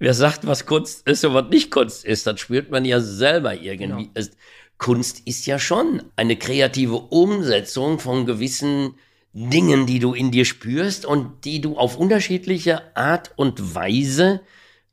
wer 0.00 0.14
sagt, 0.14 0.46
was 0.46 0.66
Kunst 0.66 1.06
ist 1.06 1.24
und 1.24 1.34
was 1.34 1.50
nicht 1.50 1.70
Kunst 1.70 2.04
ist, 2.04 2.26
das 2.26 2.40
spürt 2.40 2.70
man 2.70 2.84
ja 2.84 3.00
selber 3.00 3.54
irgendwie. 3.54 4.04
Genau. 4.04 4.10
Es, 4.14 4.32
Kunst 4.78 5.20
ist 5.26 5.46
ja 5.46 5.58
schon 5.58 6.02
eine 6.16 6.36
kreative 6.36 6.96
Umsetzung 6.96 7.98
von 7.98 8.24
gewissen 8.24 8.94
Dingen, 9.34 9.86
die 9.86 9.98
du 9.98 10.14
in 10.14 10.30
dir 10.30 10.46
spürst 10.46 11.04
und 11.04 11.44
die 11.44 11.60
du 11.60 11.76
auf 11.76 11.96
unterschiedliche 11.96 12.96
Art 12.96 13.32
und 13.36 13.74
Weise 13.74 14.40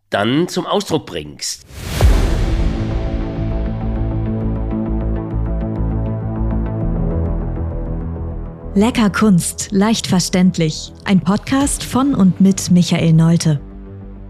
dann 0.10 0.50
zum 0.50 0.68
Ausdruck 0.68 1.06
bringst. 1.06 1.66
Lecker 8.76 9.10
Kunst, 9.10 9.70
leicht 9.72 10.06
verständlich. 10.06 10.92
Ein 11.06 11.22
Podcast 11.22 11.84
von 11.84 12.14
und 12.14 12.42
mit 12.42 12.70
Michael 12.70 13.14
Neute. 13.14 13.67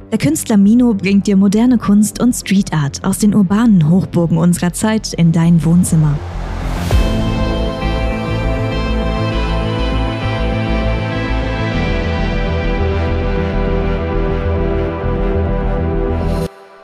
Der 0.10 0.18
Künstler 0.18 0.56
Mino 0.56 0.94
bringt 0.94 1.28
dir 1.28 1.36
moderne 1.36 1.78
Kunst 1.78 2.22
und 2.22 2.32
Street 2.32 2.72
Art 2.72 3.04
aus 3.04 3.20
den 3.20 3.36
urbanen 3.36 3.90
Hochburgen 3.90 4.38
unserer 4.38 4.72
Zeit 4.72 5.12
in 5.12 5.34
dein 5.34 5.66
Wohnzimmer. 5.66 6.18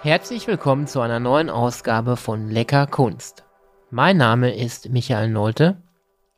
Herzlich 0.02 0.46
willkommen 0.48 0.88
zu 0.88 1.00
einer 1.00 1.22
neuen 1.22 1.50
Ausgabe 1.50 2.18
von 2.18 2.50
Lecker 2.50 2.88
Kunst. 2.88 3.46
Mein 3.90 4.18
Name 4.18 4.54
ist 4.54 4.90
Michael 4.90 5.30
Nolte, 5.30 5.82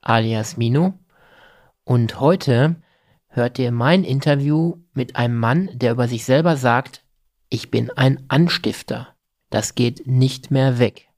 alias 0.02 0.56
Mino, 0.56 0.94
und 1.84 2.20
heute 2.20 2.76
hört 3.36 3.60
ihr 3.60 3.72
mein 3.72 4.04
Interview 4.04 4.78
mit 4.94 5.16
einem 5.16 5.38
Mann, 5.38 5.70
der 5.74 5.92
über 5.92 6.08
sich 6.08 6.24
selber 6.26 6.56
sagt, 6.56 7.04
ich 7.50 7.70
bin 7.70 7.92
ein 7.92 8.24
Anstifter. 8.30 9.10
Das 9.50 9.76
geht 9.76 10.08
nicht 10.08 10.52
mehr 10.52 10.80
weg. 10.80 11.10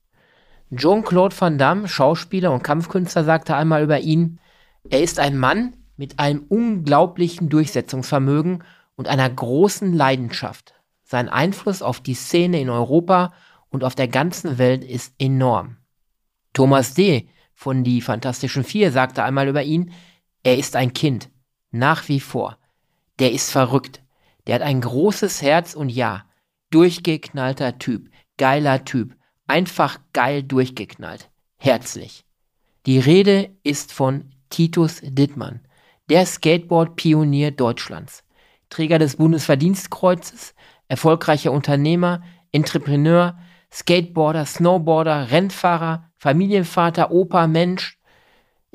Jean-Claude 0.76 1.36
Van 1.40 1.58
Damme, 1.58 1.88
Schauspieler 1.88 2.52
und 2.52 2.64
Kampfkünstler, 2.64 3.24
sagte 3.24 3.56
einmal 3.56 3.84
über 3.84 4.00
ihn, 4.00 4.40
er 4.90 5.02
ist 5.02 5.20
ein 5.20 5.38
Mann 5.38 5.76
mit 5.96 6.20
einem 6.20 6.44
unglaublichen 6.50 7.50
Durchsetzungsvermögen 7.50 8.64
und 8.96 9.08
einer 9.08 9.30
großen 9.30 9.94
Leidenschaft. 9.94 10.74
Sein 11.04 11.30
Einfluss 11.30 11.82
auf 11.82 12.02
die 12.02 12.16
Szene 12.16 12.60
in 12.60 12.70
Europa 12.70 13.34
und 13.70 13.84
auf 13.84 13.96
der 13.96 14.08
ganzen 14.08 14.58
Welt 14.58 14.84
ist 14.84 15.14
enorm. 15.20 15.78
Thomas 16.54 16.94
D. 16.96 17.30
von 17.54 17.84
Die 17.84 18.02
Fantastischen 18.02 18.64
Vier 18.64 18.92
sagte 18.92 19.24
einmal 19.24 19.48
über 19.48 19.64
ihn, 19.64 19.92
er 20.44 20.58
ist 20.58 20.76
ein 20.76 20.94
Kind, 20.94 21.30
nach 21.72 22.08
wie 22.08 22.20
vor. 22.20 22.58
Der 23.20 23.32
ist 23.32 23.52
verrückt. 23.52 24.02
Der 24.46 24.56
hat 24.56 24.62
ein 24.62 24.82
großes 24.82 25.42
Herz 25.42 25.74
und 25.74 25.90
ja, 25.90 26.26
durchgeknallter 26.70 27.80
Typ, 27.80 28.10
geiler 28.38 28.86
Typ, 28.86 29.16
einfach 29.48 30.00
geil 30.14 30.44
durchgeknallt. 30.44 31.30
Herzlich. 31.58 32.26
Die 32.86 33.00
Rede 33.00 33.50
ist 33.64 33.92
von 33.92 34.32
Titus 34.50 35.02
Dittmann, 35.04 35.62
der 36.10 36.26
Skateboard-Pionier 36.26 37.52
Deutschlands, 37.52 38.24
Träger 38.70 39.00
des 39.00 39.18
Bundesverdienstkreuzes, 39.18 40.54
erfolgreicher 40.88 41.52
Unternehmer, 41.52 42.22
Entrepreneur, 42.52 43.38
Skateboarder, 43.72 44.46
Snowboarder, 44.46 45.32
Rennfahrer, 45.32 46.10
Familienvater, 46.16 47.12
Opa, 47.12 47.48
Mensch. 47.48 47.97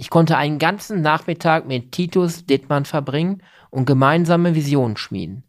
Ich 0.03 0.11
konnte 0.11 0.37
einen 0.37 0.59
ganzen 0.59 1.01
Nachmittag 1.01 1.69
mit 1.69 1.93
Titus 1.93 2.45
Dittmann 2.45 2.87
verbringen 2.87 3.41
und 3.71 3.85
gemeinsame 3.85 4.57
Visionen 4.57 4.97
schmieden. 4.97 5.45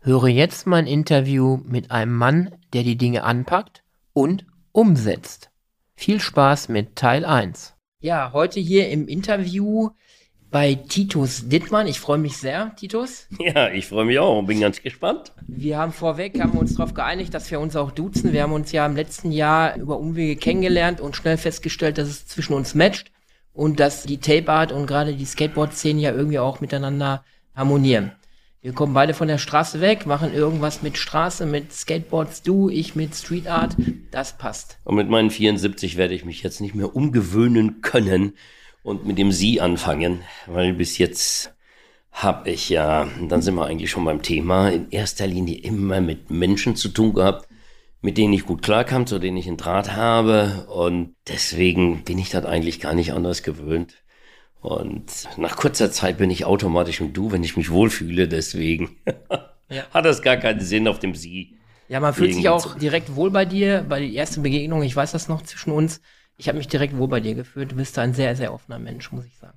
Höre 0.00 0.26
jetzt 0.26 0.66
mein 0.66 0.88
Interview 0.88 1.60
mit 1.64 1.92
einem 1.92 2.12
Mann, 2.12 2.50
der 2.72 2.82
die 2.82 2.96
Dinge 2.96 3.22
anpackt 3.22 3.84
und 4.12 4.46
umsetzt. 4.72 5.52
Viel 5.94 6.20
Spaß 6.20 6.70
mit 6.70 6.96
Teil 6.96 7.24
1. 7.24 7.74
Ja, 8.00 8.32
heute 8.32 8.58
hier 8.58 8.88
im 8.88 9.06
Interview 9.06 9.90
bei 10.50 10.74
Titus 10.74 11.48
Dittmann. 11.48 11.86
Ich 11.86 12.00
freue 12.00 12.18
mich 12.18 12.36
sehr, 12.36 12.74
Titus. 12.74 13.28
Ja, 13.38 13.70
ich 13.70 13.86
freue 13.86 14.06
mich 14.06 14.18
auch 14.18 14.40
und 14.40 14.46
bin 14.46 14.58
ganz 14.58 14.82
gespannt. 14.82 15.30
Wir 15.46 15.78
haben 15.78 15.92
vorweg, 15.92 16.40
haben 16.40 16.54
wir 16.54 16.60
uns 16.60 16.74
darauf 16.74 16.94
geeinigt, 16.94 17.32
dass 17.32 17.48
wir 17.48 17.60
uns 17.60 17.76
auch 17.76 17.92
duzen. 17.92 18.32
Wir 18.32 18.42
haben 18.42 18.54
uns 18.54 18.72
ja 18.72 18.84
im 18.86 18.96
letzten 18.96 19.30
Jahr 19.30 19.76
über 19.76 20.00
Umwege 20.00 20.34
kennengelernt 20.34 21.00
und 21.00 21.14
schnell 21.14 21.36
festgestellt, 21.36 21.96
dass 21.96 22.08
es 22.08 22.26
zwischen 22.26 22.54
uns 22.54 22.74
matcht 22.74 23.12
und 23.54 23.80
dass 23.80 24.02
die 24.02 24.18
Tape 24.18 24.52
Art 24.52 24.72
und 24.72 24.86
gerade 24.86 25.14
die 25.14 25.24
Skateboard-Szenen 25.24 26.00
ja 26.00 26.12
irgendwie 26.12 26.38
auch 26.38 26.60
miteinander 26.60 27.24
harmonieren. 27.54 28.12
Wir 28.60 28.72
kommen 28.72 28.94
beide 28.94 29.14
von 29.14 29.28
der 29.28 29.38
Straße 29.38 29.80
weg, 29.80 30.06
machen 30.06 30.32
irgendwas 30.32 30.82
mit 30.82 30.96
Straße, 30.96 31.46
mit 31.46 31.72
Skateboards, 31.72 32.42
du, 32.42 32.68
ich 32.68 32.96
mit 32.96 33.14
Street 33.14 33.46
Art. 33.46 33.76
Das 34.10 34.38
passt. 34.38 34.78
Und 34.84 34.96
mit 34.96 35.08
meinen 35.08 35.30
74 35.30 35.96
werde 35.96 36.14
ich 36.14 36.24
mich 36.24 36.42
jetzt 36.42 36.60
nicht 36.60 36.74
mehr 36.74 36.96
umgewöhnen 36.96 37.82
können 37.82 38.32
und 38.82 39.06
mit 39.06 39.18
dem 39.18 39.32
Sie 39.32 39.60
anfangen, 39.60 40.22
weil 40.46 40.72
bis 40.72 40.98
jetzt 40.98 41.52
habe 42.10 42.48
ich 42.48 42.70
ja, 42.70 43.06
dann 43.28 43.42
sind 43.42 43.54
wir 43.54 43.66
eigentlich 43.66 43.90
schon 43.90 44.04
beim 44.04 44.22
Thema, 44.22 44.70
in 44.70 44.90
erster 44.90 45.26
Linie 45.26 45.58
immer 45.58 46.00
mit 46.00 46.30
Menschen 46.30 46.74
zu 46.74 46.88
tun 46.88 47.12
gehabt, 47.12 47.48
mit 48.04 48.18
denen 48.18 48.34
ich 48.34 48.44
gut 48.44 48.60
klarkam, 48.60 49.06
zu 49.06 49.18
denen 49.18 49.38
ich 49.38 49.48
einen 49.48 49.56
Draht 49.56 49.96
habe 49.96 50.66
und 50.68 51.14
deswegen 51.26 52.04
bin 52.04 52.18
ich 52.18 52.28
das 52.28 52.44
eigentlich 52.44 52.78
gar 52.78 52.92
nicht 52.92 53.14
anders 53.14 53.42
gewöhnt. 53.42 53.94
Und 54.60 55.06
nach 55.38 55.56
kurzer 55.56 55.90
Zeit 55.90 56.18
bin 56.18 56.30
ich 56.30 56.44
automatisch 56.44 57.00
im 57.00 57.14
Du, 57.14 57.32
wenn 57.32 57.42
ich 57.42 57.56
mich 57.56 57.70
wohlfühle, 57.70 58.28
deswegen 58.28 58.98
Ja. 59.70 59.84
hat 59.90 60.04
das 60.04 60.20
gar 60.20 60.36
keinen 60.36 60.60
Sinn 60.60 60.86
auf 60.86 60.98
dem 60.98 61.14
Sie. 61.14 61.56
Ja, 61.88 61.98
man 61.98 62.12
fühlt 62.12 62.34
sich 62.34 62.50
auch 62.50 62.76
direkt 62.76 63.16
wohl 63.16 63.30
bei 63.30 63.46
dir, 63.46 63.86
bei 63.88 64.00
der 64.00 64.10
ersten 64.10 64.42
Begegnung, 64.42 64.82
ich 64.82 64.94
weiß 64.94 65.12
das 65.12 65.28
noch 65.28 65.40
zwischen 65.40 65.72
uns. 65.72 66.02
Ich 66.36 66.48
habe 66.48 66.58
mich 66.58 66.68
direkt 66.68 66.98
wohl 66.98 67.08
bei 67.08 67.20
dir 67.20 67.34
gefühlt. 67.34 67.72
Du 67.72 67.76
bist 67.76 67.98
ein 67.98 68.12
sehr, 68.12 68.36
sehr 68.36 68.52
offener 68.52 68.78
Mensch, 68.78 69.12
muss 69.12 69.24
ich 69.24 69.38
sagen. 69.38 69.56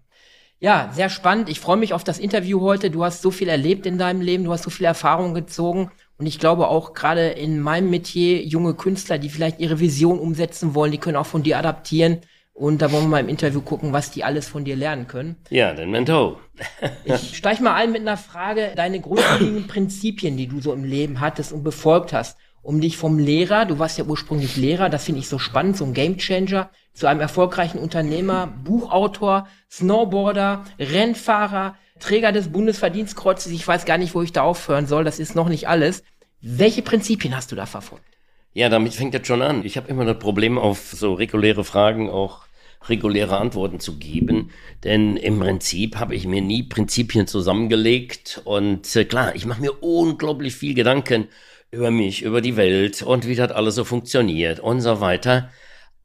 Ja, 0.59 0.89
sehr 0.93 1.09
spannend. 1.09 1.49
Ich 1.49 1.59
freue 1.59 1.77
mich 1.77 1.93
auf 1.93 2.05
das 2.05 2.17
Interview 2.17 2.61
heute. 2.61 2.91
Du 2.91 3.03
hast 3.03 3.21
so 3.21 3.29
viel 3.29 3.49
erlebt 3.49 3.85
in 3.85 3.97
deinem 3.97 4.21
Leben, 4.21 4.45
du 4.45 4.53
hast 4.53 4.63
so 4.63 4.69
viel 4.69 4.85
Erfahrung 4.85 5.33
gezogen. 5.33 5.91
Und 6.17 6.25
ich 6.25 6.39
glaube 6.39 6.67
auch 6.67 6.93
gerade 6.93 7.27
in 7.27 7.59
meinem 7.59 7.89
Metier, 7.89 8.43
junge 8.43 8.73
Künstler, 8.73 9.17
die 9.17 9.29
vielleicht 9.29 9.59
ihre 9.59 9.79
Vision 9.79 10.19
umsetzen 10.19 10.73
wollen, 10.73 10.91
die 10.91 10.97
können 10.97 11.17
auch 11.17 11.25
von 11.25 11.43
dir 11.43 11.57
adaptieren. 11.57 12.21
Und 12.53 12.81
da 12.81 12.91
wollen 12.91 13.03
wir 13.03 13.09
mal 13.09 13.19
im 13.19 13.29
Interview 13.29 13.61
gucken, 13.61 13.93
was 13.93 14.09
die 14.09 14.23
alles 14.23 14.47
von 14.47 14.65
dir 14.65 14.75
lernen 14.75 15.07
können. 15.07 15.35
Ja, 15.51 15.73
den 15.73 15.91
Mentor. 15.91 16.39
Ich 17.05 17.37
steig 17.37 17.61
mal 17.61 17.75
ein 17.75 17.91
mit 17.91 18.01
einer 18.01 18.17
Frage, 18.17 18.71
deine 18.75 18.99
grundlegenden 18.99 19.67
Prinzipien, 19.67 20.37
die 20.37 20.47
du 20.47 20.59
so 20.59 20.73
im 20.73 20.83
Leben 20.83 21.19
hattest 21.19 21.53
und 21.53 21.63
befolgt 21.63 22.13
hast, 22.13 22.35
um 22.63 22.81
dich 22.81 22.97
vom 22.97 23.19
Lehrer, 23.19 23.65
du 23.65 23.77
warst 23.77 23.99
ja 23.99 24.03
ursprünglich 24.03 24.57
Lehrer, 24.57 24.89
das 24.89 25.05
finde 25.05 25.21
ich 25.21 25.29
so 25.29 25.37
spannend, 25.37 25.77
so 25.77 25.85
ein 25.85 25.93
Gamechanger, 25.93 26.71
zu 26.93 27.05
einem 27.05 27.21
erfolgreichen 27.21 27.77
Unternehmer, 27.77 28.47
Buchautor, 28.47 29.47
Snowboarder, 29.71 30.65
Rennfahrer, 30.79 31.75
Träger 31.99 32.31
des 32.31 32.51
Bundesverdienstkreuzes, 32.51 33.51
ich 33.51 33.67
weiß 33.67 33.85
gar 33.85 33.97
nicht, 33.97 34.15
wo 34.15 34.21
ich 34.21 34.31
da 34.31 34.43
aufhören 34.43 34.87
soll, 34.87 35.03
das 35.03 35.19
ist 35.19 35.35
noch 35.35 35.49
nicht 35.49 35.67
alles. 35.67 36.03
Welche 36.41 36.81
Prinzipien 36.81 37.35
hast 37.35 37.51
du 37.51 37.55
da 37.55 37.65
verfolgt? 37.65 38.05
Ja, 38.53 38.69
damit 38.69 38.93
fängt 38.93 39.13
das 39.13 39.25
schon 39.27 39.41
an. 39.41 39.63
Ich 39.65 39.77
habe 39.77 39.87
immer 39.87 40.05
das 40.05 40.19
Problem, 40.19 40.57
auf 40.57 40.91
so 40.91 41.13
reguläre 41.13 41.63
Fragen 41.63 42.09
auch 42.09 42.47
reguläre 42.89 43.37
Antworten 43.37 43.79
zu 43.79 43.97
geben. 43.97 44.51
Denn 44.83 45.17
im 45.17 45.39
Prinzip 45.39 45.97
habe 45.97 46.15
ich 46.15 46.25
mir 46.25 46.41
nie 46.41 46.63
Prinzipien 46.63 47.27
zusammengelegt. 47.27 48.41
Und 48.45 48.95
äh, 48.95 49.05
klar, 49.05 49.35
ich 49.35 49.45
mache 49.45 49.61
mir 49.61 49.83
unglaublich 49.83 50.55
viel 50.55 50.73
Gedanken 50.73 51.27
über 51.71 51.91
mich, 51.91 52.21
über 52.21 52.41
die 52.41 52.55
Welt 52.55 53.01
und 53.01 53.27
wie 53.27 53.35
das 53.35 53.51
alles 53.51 53.75
so 53.75 53.83
funktioniert 53.83 54.59
und 54.59 54.81
so 54.81 55.01
weiter. 55.01 55.49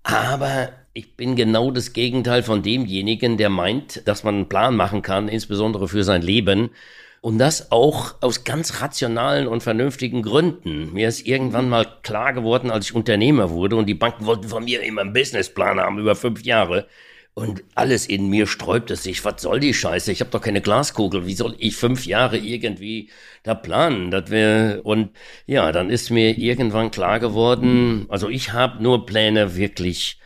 Aber 0.03 0.71
ich 0.95 1.17
bin 1.17 1.37
genau 1.37 1.71
das 1.71 1.93
Gegenteil 1.93 2.43
von 2.43 2.63
demjenigen, 2.63 3.39
der 3.39 3.49
meint, 3.49 4.07
dass 4.07 4.25
man 4.25 4.35
einen 4.35 4.49
Plan 4.49 4.77
machen 4.77 5.03
kann, 5.03 5.29
insbesondere 5.29 5.89
für 5.89 6.05
sein 6.05 6.23
Leben. 6.23 6.71
Und 7.23 7.39
das 7.39 7.71
auch 7.71 8.17
aus 8.21 8.45
ganz 8.45 8.83
rationalen 8.83 9.47
und 9.47 9.63
vernünftigen 9.63 10.23
Gründen. 10.23 10.93
Mir 10.93 11.09
ist 11.09 11.27
irgendwann 11.27 11.69
mal 11.69 11.87
klar 12.03 12.33
geworden, 12.33 12.71
als 12.71 12.87
ich 12.87 12.95
Unternehmer 12.95 13.51
wurde 13.51 13.77
und 13.77 13.87
die 13.87 13.95
Banken 13.95 14.27
wollten 14.27 14.49
von 14.49 14.65
mir 14.65 14.83
immer 14.83 15.03
einen 15.03 15.13
Businessplan 15.13 15.79
haben 15.79 15.99
über 15.99 16.17
fünf 16.17 16.43
Jahre. 16.43 16.89
Und 17.35 17.63
alles 17.75 18.07
in 18.07 18.29
mir 18.29 18.47
sträubte 18.47 18.97
sich. 18.97 19.25
Was 19.25 19.41
soll 19.41 19.61
die 19.61 19.73
Scheiße? 19.73 20.13
Ich 20.13 20.21
habe 20.21 20.31
doch 20.31 20.43
keine 20.43 20.61
Glaskugel. 20.61 21.25
Wie 21.25 21.35
soll 21.35 21.55
ich 21.59 21.77
fünf 21.77 22.05
Jahre 22.07 22.37
irgendwie 22.37 23.09
da 23.45 23.55
planen? 23.55 24.11
Das 24.11 24.29
wär, 24.29 24.81
und 24.85 25.11
ja, 25.47 25.73
dann 25.73 25.89
ist 25.89 26.11
mir 26.11 26.37
irgendwann 26.37 26.91
klar 26.91 27.21
geworden, 27.21 28.07
also 28.11 28.29
ich 28.29 28.53
habe 28.53 28.83
nur 28.83 29.07
Pläne 29.07 29.57
wirklich 29.57 30.19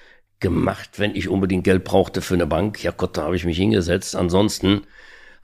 gemacht, 0.46 0.98
wenn 0.98 1.16
ich 1.16 1.28
unbedingt 1.28 1.64
Geld 1.64 1.82
brauchte 1.82 2.22
für 2.22 2.34
eine 2.34 2.46
Bank. 2.46 2.82
Ja 2.84 2.92
Gott, 2.96 3.16
da 3.16 3.22
habe 3.22 3.34
ich 3.34 3.44
mich 3.44 3.56
hingesetzt. 3.56 4.14
Ansonsten 4.14 4.82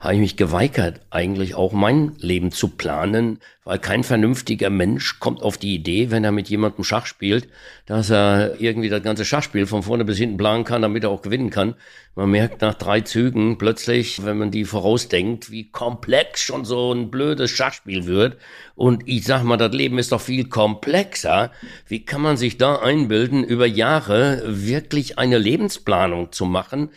habe 0.03 0.15
ich 0.15 0.19
mich 0.19 0.35
geweigert, 0.35 0.99
eigentlich 1.11 1.55
auch 1.55 1.71
mein 1.71 2.11
Leben 2.17 2.51
zu 2.51 2.67
planen, 2.67 3.39
weil 3.63 3.79
kein 3.79 4.03
vernünftiger 4.03 4.69
Mensch 4.69 5.21
kommt 5.21 5.41
auf 5.41 5.57
die 5.57 5.73
Idee, 5.73 6.11
wenn 6.11 6.25
er 6.25 6.33
mit 6.33 6.49
jemandem 6.49 6.83
Schach 6.83 7.05
spielt, 7.05 7.47
dass 7.85 8.09
er 8.09 8.59
irgendwie 8.59 8.89
das 8.89 9.01
ganze 9.01 9.23
Schachspiel 9.23 9.65
von 9.65 9.81
vorne 9.81 10.03
bis 10.03 10.17
hinten 10.17 10.35
planen 10.35 10.65
kann, 10.65 10.81
damit 10.81 11.05
er 11.05 11.09
auch 11.09 11.21
gewinnen 11.21 11.51
kann. 11.51 11.75
Man 12.15 12.31
merkt 12.31 12.61
nach 12.61 12.73
drei 12.73 12.99
Zügen 12.99 13.57
plötzlich, 13.57 14.25
wenn 14.25 14.37
man 14.39 14.51
die 14.51 14.65
vorausdenkt, 14.65 15.51
wie 15.51 15.71
komplex 15.71 16.41
schon 16.41 16.65
so 16.65 16.91
ein 16.91 17.09
blödes 17.09 17.51
Schachspiel 17.51 18.05
wird. 18.05 18.35
Und 18.75 19.03
ich 19.07 19.23
sag 19.23 19.43
mal, 19.43 19.55
das 19.55 19.71
Leben 19.71 19.99
ist 19.99 20.11
doch 20.11 20.19
viel 20.19 20.49
komplexer. 20.49 21.49
Wie 21.87 22.03
kann 22.03 22.21
man 22.21 22.35
sich 22.35 22.57
da 22.57 22.75
einbilden, 22.75 23.45
über 23.45 23.67
Jahre 23.67 24.43
wirklich 24.45 25.17
eine 25.17 25.37
Lebensplanung 25.37 26.33
zu 26.33 26.43
machen? 26.43 26.89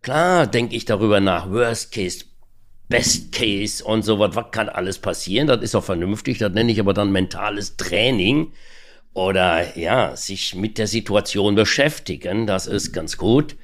Klar 0.00 0.46
denke 0.46 0.76
ich 0.76 0.84
darüber 0.84 1.18
nach, 1.18 1.50
Worst 1.50 1.92
Case, 1.92 2.24
Best 2.88 3.32
Case 3.32 3.82
und 3.84 4.02
so 4.02 4.18
was, 4.18 4.34
was 4.36 4.50
kann 4.50 4.68
alles 4.68 4.98
passieren? 4.98 5.46
Das 5.46 5.62
ist 5.62 5.74
auch 5.74 5.84
vernünftig, 5.84 6.38
das 6.38 6.52
nenne 6.52 6.72
ich 6.72 6.80
aber 6.80 6.94
dann 6.94 7.12
mentales 7.12 7.76
Training 7.76 8.52
oder 9.14 9.76
ja, 9.78 10.16
sich 10.16 10.54
mit 10.54 10.78
der 10.78 10.86
Situation 10.86 11.54
beschäftigen, 11.54 12.46
das 12.46 12.66
ist 12.66 12.92
ganz 12.92 13.16
gut. 13.16 13.56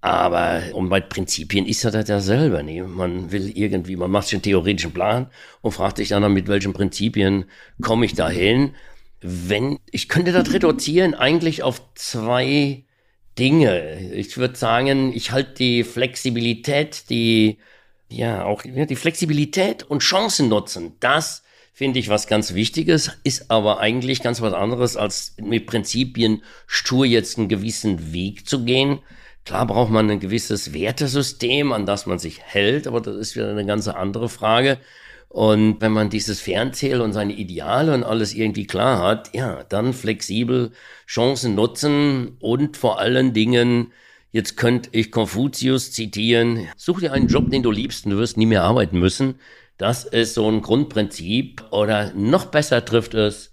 Aber 0.00 0.62
und 0.74 0.88
bei 0.90 1.00
Prinzipien 1.00 1.66
ist 1.66 1.84
das 1.84 2.08
ja 2.08 2.20
selber. 2.20 2.62
Nee. 2.62 2.82
Man 2.82 3.32
will 3.32 3.50
irgendwie, 3.56 3.96
man 3.96 4.10
macht 4.10 4.26
sich 4.28 4.34
einen 4.34 4.42
theoretischen 4.42 4.92
Plan 4.92 5.28
und 5.60 5.72
fragt 5.72 5.96
sich 5.96 6.10
dann, 6.10 6.32
mit 6.32 6.46
welchen 6.46 6.72
Prinzipien 6.72 7.46
komme 7.82 8.06
ich 8.06 8.14
dahin. 8.14 8.74
Wenn, 9.20 9.78
ich 9.90 10.08
könnte 10.08 10.30
das 10.30 10.52
reduzieren 10.52 11.14
eigentlich 11.14 11.64
auf 11.64 11.82
zwei 11.94 12.84
Dinge. 13.38 14.12
Ich 14.12 14.36
würde 14.38 14.56
sagen, 14.56 15.12
ich 15.12 15.32
halte 15.32 15.54
die 15.54 15.82
Flexibilität, 15.82 17.10
die 17.10 17.58
ja, 18.08 18.44
auch 18.44 18.62
die 18.62 18.96
Flexibilität 18.96 19.82
und 19.82 20.00
Chancen 20.00 20.48
nutzen, 20.48 20.94
das 21.00 21.42
finde 21.72 22.00
ich 22.00 22.08
was 22.08 22.26
ganz 22.26 22.54
Wichtiges, 22.54 23.12
ist 23.22 23.50
aber 23.50 23.78
eigentlich 23.78 24.22
ganz 24.22 24.40
was 24.40 24.52
anderes, 24.52 24.96
als 24.96 25.34
mit 25.40 25.66
Prinzipien 25.66 26.42
stur 26.66 27.04
jetzt 27.04 27.38
einen 27.38 27.48
gewissen 27.48 28.12
Weg 28.12 28.48
zu 28.48 28.64
gehen. 28.64 28.98
Klar 29.44 29.66
braucht 29.66 29.90
man 29.90 30.10
ein 30.10 30.20
gewisses 30.20 30.72
Wertesystem, 30.72 31.72
an 31.72 31.86
das 31.86 32.06
man 32.06 32.18
sich 32.18 32.42
hält, 32.42 32.86
aber 32.86 33.00
das 33.00 33.14
ist 33.14 33.36
wieder 33.36 33.50
eine 33.50 33.64
ganz 33.64 33.86
andere 33.86 34.28
Frage. 34.28 34.78
Und 35.28 35.80
wenn 35.80 35.92
man 35.92 36.10
dieses 36.10 36.40
Fernzähl 36.40 37.00
und 37.00 37.12
seine 37.12 37.34
Ideale 37.34 37.94
und 37.94 38.02
alles 38.02 38.34
irgendwie 38.34 38.66
klar 38.66 39.00
hat, 39.02 39.34
ja, 39.34 39.62
dann 39.62 39.92
flexibel 39.92 40.72
Chancen 41.06 41.54
nutzen 41.54 42.38
und 42.40 42.76
vor 42.76 42.98
allen 42.98 43.34
Dingen 43.34 43.92
Jetzt 44.30 44.56
könnte 44.56 44.90
ich 44.92 45.10
Konfuzius 45.10 45.92
zitieren. 45.92 46.68
Such 46.76 47.00
dir 47.00 47.12
einen 47.12 47.28
Job, 47.28 47.50
den 47.50 47.62
du 47.62 47.70
liebst 47.70 48.04
und 48.04 48.12
du 48.12 48.18
wirst 48.18 48.36
nie 48.36 48.46
mehr 48.46 48.64
arbeiten 48.64 48.98
müssen. 48.98 49.36
Das 49.78 50.04
ist 50.04 50.34
so 50.34 50.50
ein 50.50 50.60
Grundprinzip. 50.60 51.64
Oder 51.70 52.12
noch 52.12 52.46
besser 52.46 52.84
trifft 52.84 53.14
es, 53.14 53.52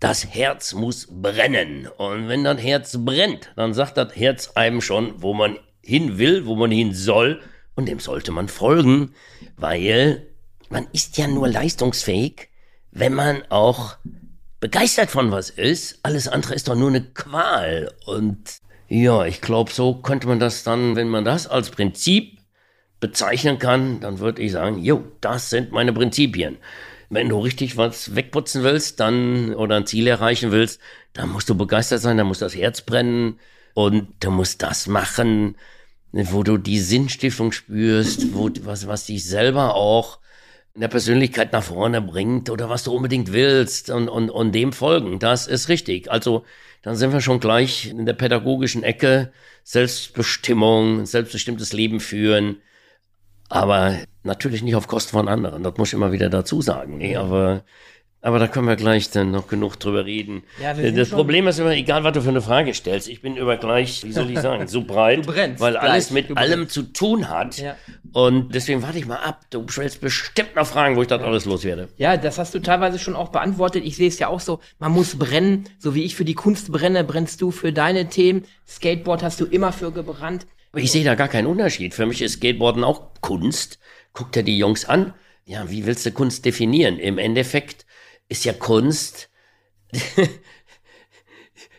das 0.00 0.26
Herz 0.26 0.72
muss 0.72 1.06
brennen. 1.10 1.86
Und 1.86 2.28
wenn 2.28 2.42
das 2.42 2.60
Herz 2.60 2.96
brennt, 2.98 3.52
dann 3.54 3.74
sagt 3.74 3.96
das 3.96 4.16
Herz 4.16 4.52
einem 4.54 4.80
schon, 4.80 5.20
wo 5.20 5.34
man 5.34 5.58
hin 5.82 6.18
will, 6.18 6.46
wo 6.46 6.56
man 6.56 6.70
hin 6.70 6.94
soll. 6.94 7.40
Und 7.74 7.86
dem 7.86 8.00
sollte 8.00 8.32
man 8.32 8.48
folgen, 8.48 9.14
weil 9.56 10.26
man 10.70 10.86
ist 10.92 11.18
ja 11.18 11.26
nur 11.26 11.48
leistungsfähig, 11.48 12.48
wenn 12.90 13.14
man 13.14 13.42
auch 13.50 13.96
begeistert 14.58 15.10
von 15.10 15.30
was 15.30 15.50
ist. 15.50 15.98
Alles 16.02 16.28
andere 16.28 16.54
ist 16.54 16.68
doch 16.68 16.76
nur 16.76 16.88
eine 16.88 17.02
Qual. 17.02 17.92
Und 18.06 18.61
ja, 18.92 19.24
ich 19.24 19.40
glaube, 19.40 19.72
so 19.72 19.94
könnte 19.94 20.26
man 20.26 20.38
das 20.38 20.64
dann, 20.64 20.96
wenn 20.96 21.08
man 21.08 21.24
das 21.24 21.46
als 21.46 21.70
Prinzip 21.70 22.38
bezeichnen 23.00 23.58
kann, 23.58 24.00
dann 24.00 24.18
würde 24.18 24.42
ich 24.42 24.52
sagen, 24.52 24.82
jo, 24.82 25.02
das 25.22 25.48
sind 25.48 25.72
meine 25.72 25.94
Prinzipien. 25.94 26.58
Wenn 27.08 27.30
du 27.30 27.38
richtig 27.38 27.78
was 27.78 28.14
wegputzen 28.14 28.62
willst, 28.64 29.00
dann 29.00 29.54
oder 29.54 29.76
ein 29.76 29.86
Ziel 29.86 30.06
erreichen 30.08 30.50
willst, 30.50 30.78
dann 31.14 31.30
musst 31.30 31.48
du 31.48 31.54
begeistert 31.54 32.02
sein, 32.02 32.18
dann 32.18 32.26
muss 32.26 32.40
das 32.40 32.54
Herz 32.54 32.82
brennen 32.82 33.38
und 33.72 34.08
du 34.20 34.30
musst 34.30 34.62
das 34.62 34.86
machen, 34.86 35.56
wo 36.12 36.42
du 36.42 36.58
die 36.58 36.78
Sinnstiftung 36.78 37.52
spürst, 37.52 38.34
wo 38.34 38.50
was 38.60 38.86
was 38.88 39.06
dich 39.06 39.24
selber 39.24 39.74
auch 39.74 40.18
in 40.74 40.82
der 40.82 40.88
Persönlichkeit 40.88 41.52
nach 41.54 41.62
vorne 41.62 42.02
bringt 42.02 42.50
oder 42.50 42.68
was 42.68 42.84
du 42.84 42.92
unbedingt 42.92 43.32
willst 43.32 43.88
und 43.88 44.10
und 44.10 44.28
und 44.28 44.52
dem 44.52 44.74
folgen. 44.74 45.18
Das 45.18 45.46
ist 45.46 45.70
richtig. 45.70 46.10
Also 46.10 46.44
dann 46.82 46.96
sind 46.96 47.12
wir 47.12 47.20
schon 47.20 47.40
gleich 47.40 47.86
in 47.86 48.06
der 48.06 48.12
pädagogischen 48.12 48.82
Ecke. 48.82 49.32
Selbstbestimmung, 49.62 51.06
selbstbestimmtes 51.06 51.72
Leben 51.72 52.00
führen. 52.00 52.60
Aber 53.48 53.98
natürlich 54.24 54.62
nicht 54.62 54.74
auf 54.74 54.88
Kosten 54.88 55.12
von 55.12 55.28
anderen. 55.28 55.62
Das 55.62 55.76
muss 55.76 55.88
ich 55.88 55.94
immer 55.94 56.12
wieder 56.12 56.28
dazu 56.28 56.60
sagen. 56.60 56.98
Nee, 56.98 57.16
aber 57.16 57.64
aber 58.22 58.38
da 58.38 58.46
können 58.46 58.68
wir 58.68 58.76
gleich 58.76 59.10
dann 59.10 59.32
noch 59.32 59.48
genug 59.48 59.80
drüber 59.80 60.06
reden. 60.06 60.44
Ja, 60.62 60.74
das 60.74 61.10
Problem 61.10 61.48
ist 61.48 61.58
immer, 61.58 61.72
egal 61.72 62.04
was 62.04 62.12
du 62.12 62.22
für 62.22 62.28
eine 62.28 62.40
Frage 62.40 62.72
stellst, 62.72 63.08
ich 63.08 63.20
bin 63.20 63.36
über 63.36 63.56
gleich, 63.56 64.04
wie 64.04 64.12
soll 64.12 64.30
ich 64.30 64.38
sagen, 64.40 64.68
so 64.68 64.84
breit, 64.84 65.26
weil 65.26 65.72
gleich. 65.72 65.82
alles 65.82 66.10
mit 66.12 66.36
allem 66.36 66.68
zu 66.68 66.84
tun 66.84 67.28
hat. 67.28 67.58
Ja. 67.58 67.76
Und 68.12 68.54
deswegen 68.54 68.82
warte 68.82 68.98
ich 68.98 69.06
mal 69.06 69.16
ab. 69.16 69.40
Du 69.50 69.66
stellst 69.68 70.00
bestimmt 70.00 70.54
noch 70.54 70.66
Fragen, 70.66 70.94
wo 70.94 71.02
ich 71.02 71.08
das 71.08 71.20
ja. 71.20 71.26
alles 71.26 71.46
loswerde. 71.46 71.88
Ja, 71.96 72.16
das 72.16 72.38
hast 72.38 72.54
du 72.54 72.60
teilweise 72.60 73.00
schon 73.00 73.16
auch 73.16 73.30
beantwortet. 73.30 73.84
Ich 73.84 73.96
sehe 73.96 74.08
es 74.08 74.20
ja 74.20 74.28
auch 74.28 74.40
so, 74.40 74.60
man 74.78 74.92
muss 74.92 75.16
brennen. 75.18 75.64
So 75.78 75.96
wie 75.96 76.04
ich 76.04 76.14
für 76.14 76.24
die 76.24 76.34
Kunst 76.34 76.70
brenne, 76.70 77.02
brennst 77.02 77.42
du 77.42 77.50
für 77.50 77.72
deine 77.72 78.08
Themen. 78.08 78.44
Skateboard 78.68 79.24
hast 79.24 79.40
du 79.40 79.46
immer 79.46 79.72
für 79.72 79.90
gebrannt. 79.90 80.46
Aber 80.70 80.80
ich 80.80 80.92
sehe 80.92 81.04
da 81.04 81.16
gar 81.16 81.28
keinen 81.28 81.48
Unterschied. 81.48 81.92
Für 81.92 82.06
mich 82.06 82.22
ist 82.22 82.34
Skateboarden 82.34 82.84
auch 82.84 83.14
Kunst. 83.20 83.80
Guck 84.12 84.30
dir 84.30 84.44
die 84.44 84.58
Jungs 84.58 84.84
an. 84.84 85.12
Ja, 85.44 85.68
wie 85.70 85.86
willst 85.86 86.06
du 86.06 86.12
Kunst 86.12 86.44
definieren? 86.44 87.00
Im 87.00 87.18
Endeffekt 87.18 87.81
ist 88.32 88.44
ja 88.44 88.54
Kunst. 88.54 89.28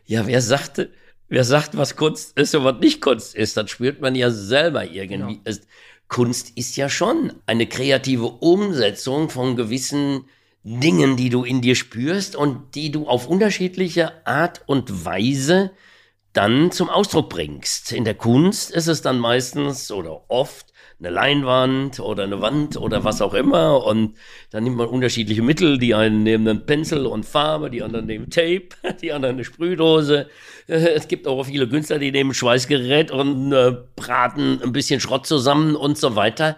ja, 0.05 0.27
wer 0.27 0.39
sagte, 0.39 0.93
wer 1.27 1.43
sagt, 1.43 1.75
was 1.75 1.95
Kunst 1.95 2.37
ist 2.37 2.53
und 2.53 2.63
was 2.63 2.79
nicht 2.79 3.01
Kunst 3.01 3.33
ist, 3.35 3.57
das 3.57 3.71
spürt 3.71 4.01
man 4.01 4.13
ja 4.13 4.29
selber 4.29 4.85
irgendwie. 4.85 5.41
Genau. 5.43 5.59
Kunst 6.07 6.51
ist 6.55 6.77
ja 6.77 6.89
schon 6.89 7.33
eine 7.47 7.65
kreative 7.65 8.27
Umsetzung 8.27 9.31
von 9.31 9.55
gewissen 9.55 10.25
Dingen, 10.61 11.17
die 11.17 11.29
du 11.29 11.43
in 11.43 11.61
dir 11.61 11.73
spürst 11.75 12.35
und 12.35 12.75
die 12.75 12.91
du 12.91 13.07
auf 13.07 13.27
unterschiedliche 13.27 14.25
Art 14.27 14.61
und 14.67 15.05
Weise 15.05 15.71
dann 16.33 16.71
zum 16.71 16.87
Ausdruck 16.87 17.29
bringst. 17.29 17.91
In 17.91 18.05
der 18.05 18.13
Kunst 18.15 18.69
ist 18.69 18.87
es 18.87 19.01
dann 19.01 19.17
meistens 19.17 19.91
oder 19.91 20.29
oft 20.29 20.72
eine 20.99 21.09
Leinwand 21.09 21.99
oder 21.99 22.23
eine 22.23 22.41
Wand 22.41 22.77
oder 22.77 23.03
was 23.03 23.21
auch 23.21 23.33
immer. 23.33 23.85
Und 23.85 24.15
dann 24.51 24.63
nimmt 24.63 24.77
man 24.77 24.87
unterschiedliche 24.87 25.41
Mittel. 25.41 25.77
Die 25.77 25.93
einen 25.93 26.23
nehmen 26.23 26.47
einen 26.47 26.65
Pinsel 26.65 27.05
und 27.05 27.25
Farbe, 27.25 27.69
die 27.69 27.83
anderen 27.83 28.05
nehmen 28.05 28.29
Tape, 28.29 28.69
die 29.01 29.11
anderen 29.11 29.35
eine 29.35 29.43
Sprühdose. 29.43 30.27
Es 30.67 31.09
gibt 31.09 31.27
auch 31.27 31.43
viele 31.43 31.67
Künstler, 31.67 31.99
die 31.99 32.13
nehmen 32.13 32.33
Schweißgerät 32.33 33.11
und 33.11 33.51
äh, 33.51 33.75
braten 33.97 34.61
ein 34.63 34.71
bisschen 34.71 35.01
Schrott 35.01 35.27
zusammen 35.27 35.75
und 35.75 35.97
so 35.97 36.15
weiter. 36.15 36.55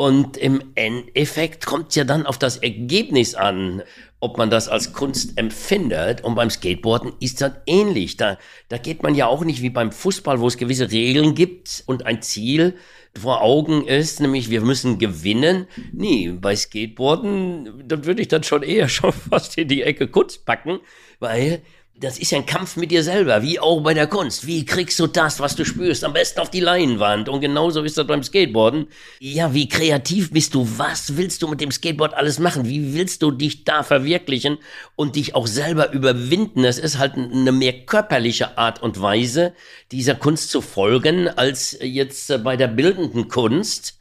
Und 0.00 0.38
im 0.38 0.62
Endeffekt 0.76 1.66
kommt 1.66 1.90
es 1.90 1.96
ja 1.96 2.04
dann 2.04 2.24
auf 2.24 2.38
das 2.38 2.56
Ergebnis 2.56 3.34
an, 3.34 3.82
ob 4.18 4.38
man 4.38 4.48
das 4.48 4.66
als 4.66 4.94
Kunst 4.94 5.36
empfindet. 5.36 6.24
Und 6.24 6.36
beim 6.36 6.48
Skateboarden 6.48 7.12
ist 7.20 7.42
das 7.42 7.52
ähnlich. 7.66 8.16
Da, 8.16 8.38
da 8.70 8.78
geht 8.78 9.02
man 9.02 9.14
ja 9.14 9.26
auch 9.26 9.44
nicht 9.44 9.60
wie 9.60 9.68
beim 9.68 9.92
Fußball, 9.92 10.40
wo 10.40 10.46
es 10.46 10.56
gewisse 10.56 10.90
Regeln 10.90 11.34
gibt 11.34 11.82
und 11.84 12.06
ein 12.06 12.22
Ziel 12.22 12.76
vor 13.14 13.42
Augen 13.42 13.86
ist, 13.86 14.20
nämlich 14.20 14.48
wir 14.48 14.62
müssen 14.62 14.98
gewinnen. 14.98 15.66
Nee, 15.92 16.30
bei 16.30 16.56
Skateboarden, 16.56 17.86
dann 17.86 18.06
würde 18.06 18.22
ich 18.22 18.28
dann 18.28 18.42
schon 18.42 18.62
eher 18.62 18.88
schon 18.88 19.12
fast 19.12 19.58
in 19.58 19.68
die 19.68 19.82
Ecke 19.82 20.08
Kunst 20.08 20.46
packen, 20.46 20.80
weil 21.18 21.60
das 22.00 22.18
ist 22.18 22.30
ja 22.30 22.38
ein 22.38 22.46
Kampf 22.46 22.76
mit 22.76 22.90
dir 22.90 23.02
selber, 23.02 23.42
wie 23.42 23.60
auch 23.60 23.80
bei 23.82 23.92
der 23.92 24.06
Kunst. 24.06 24.46
Wie 24.46 24.64
kriegst 24.64 24.98
du 24.98 25.06
das, 25.06 25.38
was 25.38 25.54
du 25.54 25.66
spürst, 25.66 26.02
am 26.02 26.14
besten 26.14 26.40
auf 26.40 26.50
die 26.50 26.60
Leinwand? 26.60 27.28
Und 27.28 27.40
genauso 27.40 27.82
ist 27.82 27.98
das 27.98 28.06
beim 28.06 28.22
Skateboarden. 28.22 28.86
Ja, 29.18 29.52
wie 29.52 29.68
kreativ 29.68 30.32
bist 30.32 30.54
du? 30.54 30.66
Was 30.78 31.18
willst 31.18 31.42
du 31.42 31.48
mit 31.48 31.60
dem 31.60 31.70
Skateboard 31.70 32.14
alles 32.14 32.38
machen? 32.38 32.66
Wie 32.66 32.94
willst 32.94 33.22
du 33.22 33.30
dich 33.30 33.64
da 33.64 33.82
verwirklichen 33.82 34.56
und 34.96 35.14
dich 35.16 35.34
auch 35.34 35.46
selber 35.46 35.92
überwinden? 35.92 36.64
Es 36.64 36.78
ist 36.78 36.98
halt 36.98 37.14
eine 37.16 37.52
mehr 37.52 37.84
körperliche 37.84 38.56
Art 38.56 38.82
und 38.82 39.02
Weise, 39.02 39.52
dieser 39.92 40.14
Kunst 40.14 40.50
zu 40.50 40.62
folgen, 40.62 41.28
als 41.28 41.76
jetzt 41.82 42.42
bei 42.42 42.56
der 42.56 42.68
bildenden 42.68 43.28
Kunst 43.28 43.99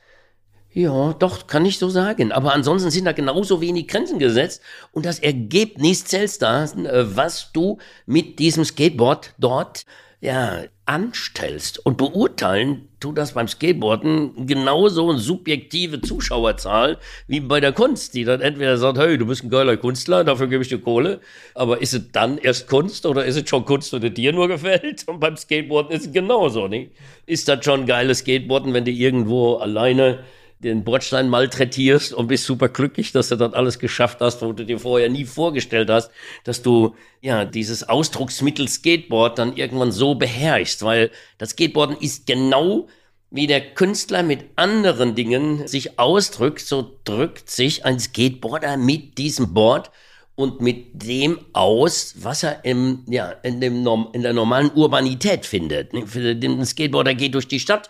ja, 0.71 1.13
doch, 1.13 1.47
kann 1.47 1.65
ich 1.65 1.79
so 1.79 1.89
sagen. 1.89 2.31
Aber 2.31 2.53
ansonsten 2.53 2.91
sind 2.91 3.05
da 3.05 3.11
genauso 3.11 3.59
wenig 3.59 3.87
Grenzen 3.87 4.19
gesetzt 4.19 4.61
und 4.91 5.05
das 5.05 5.19
Ergebnis 5.19 6.05
zählst 6.05 6.41
da, 6.41 6.67
was 6.75 7.51
du 7.51 7.79
mit 8.05 8.39
diesem 8.39 8.63
Skateboard 8.63 9.33
dort 9.39 9.85
ja, 10.21 10.63
anstellst. 10.85 11.83
Und 11.85 11.97
beurteilen 11.97 12.89
tut 12.99 13.17
das 13.17 13.33
beim 13.33 13.47
Skateboarden 13.47 14.45
genauso 14.45 15.09
eine 15.09 15.19
subjektive 15.19 16.01
Zuschauerzahl 16.01 16.97
wie 17.27 17.39
bei 17.39 17.61
der 17.61 17.71
Kunst, 17.71 18.13
die 18.13 18.25
dann 18.25 18.41
entweder 18.41 18.77
sagt, 18.77 18.97
hey, 18.97 19.17
du 19.17 19.25
bist 19.25 19.43
ein 19.43 19.49
geiler 19.49 19.77
Künstler, 19.77 20.25
dafür 20.25 20.47
gebe 20.47 20.61
ich 20.61 20.69
dir 20.69 20.81
Kohle, 20.81 21.21
aber 21.55 21.81
ist 21.81 21.93
es 21.93 22.11
dann 22.11 22.37
erst 22.37 22.67
Kunst 22.67 23.05
oder 23.05 23.25
ist 23.25 23.37
es 23.37 23.49
schon 23.49 23.63
Kunst, 23.65 23.93
die 23.93 24.13
dir 24.13 24.33
nur 24.33 24.47
gefällt? 24.49 25.07
Und 25.07 25.19
beim 25.19 25.37
Skateboarden 25.37 25.95
ist 25.95 26.07
es 26.07 26.11
genauso, 26.11 26.67
nicht? 26.67 26.91
Ist 27.25 27.47
das 27.47 27.63
schon 27.63 27.85
geiles 27.85 28.19
Skateboarden, 28.19 28.73
wenn 28.73 28.85
du 28.85 28.91
irgendwo 28.91 29.55
alleine 29.55 30.19
den 30.59 30.83
Bordstein 30.83 31.29
malträtierst 31.29 32.13
und 32.13 32.27
bist 32.27 32.43
super 32.43 32.67
glücklich, 32.67 33.13
dass 33.13 33.29
du 33.29 33.37
das 33.37 33.53
alles 33.53 33.79
geschafft 33.79 34.19
hast, 34.19 34.41
wo 34.41 34.51
du 34.51 34.65
dir 34.65 34.79
vorher 34.79 35.09
nie 35.09 35.25
vorgestellt 35.25 35.89
hast, 35.89 36.11
dass 36.43 36.61
du 36.61 36.95
ja 37.21 37.45
dieses 37.45 37.87
Ausdrucksmittel 37.87 38.67
Skateboard 38.67 39.39
dann 39.39 39.55
irgendwann 39.55 39.93
so 39.93 40.15
beherrschst, 40.15 40.83
weil 40.83 41.11
das 41.37 41.51
Skateboarden 41.51 41.97
ist 41.97 42.27
genau 42.27 42.87
wie 43.31 43.47
der 43.47 43.61
Künstler 43.73 44.23
mit 44.23 44.45
anderen 44.55 45.15
Dingen 45.15 45.67
sich 45.67 45.97
ausdrückt, 45.97 46.61
so 46.61 46.99
drückt 47.03 47.49
sich 47.49 47.85
ein 47.85 47.99
Skateboarder 47.99 48.75
mit 48.75 49.17
diesem 49.17 49.53
Board 49.53 49.91
und 50.35 50.61
mit 50.61 51.03
dem 51.03 51.39
aus, 51.53 52.15
was 52.17 52.43
er 52.43 52.65
im, 52.65 53.03
ja, 53.07 53.29
in, 53.43 53.61
dem, 53.61 53.85
in 54.13 54.23
der 54.23 54.33
normalen 54.33 54.71
Urbanität 54.71 55.45
findet. 55.45 55.93
Ein 55.93 56.65
Skateboarder 56.65 57.13
geht 57.13 57.35
durch 57.35 57.47
die 57.47 57.59
Stadt 57.59 57.89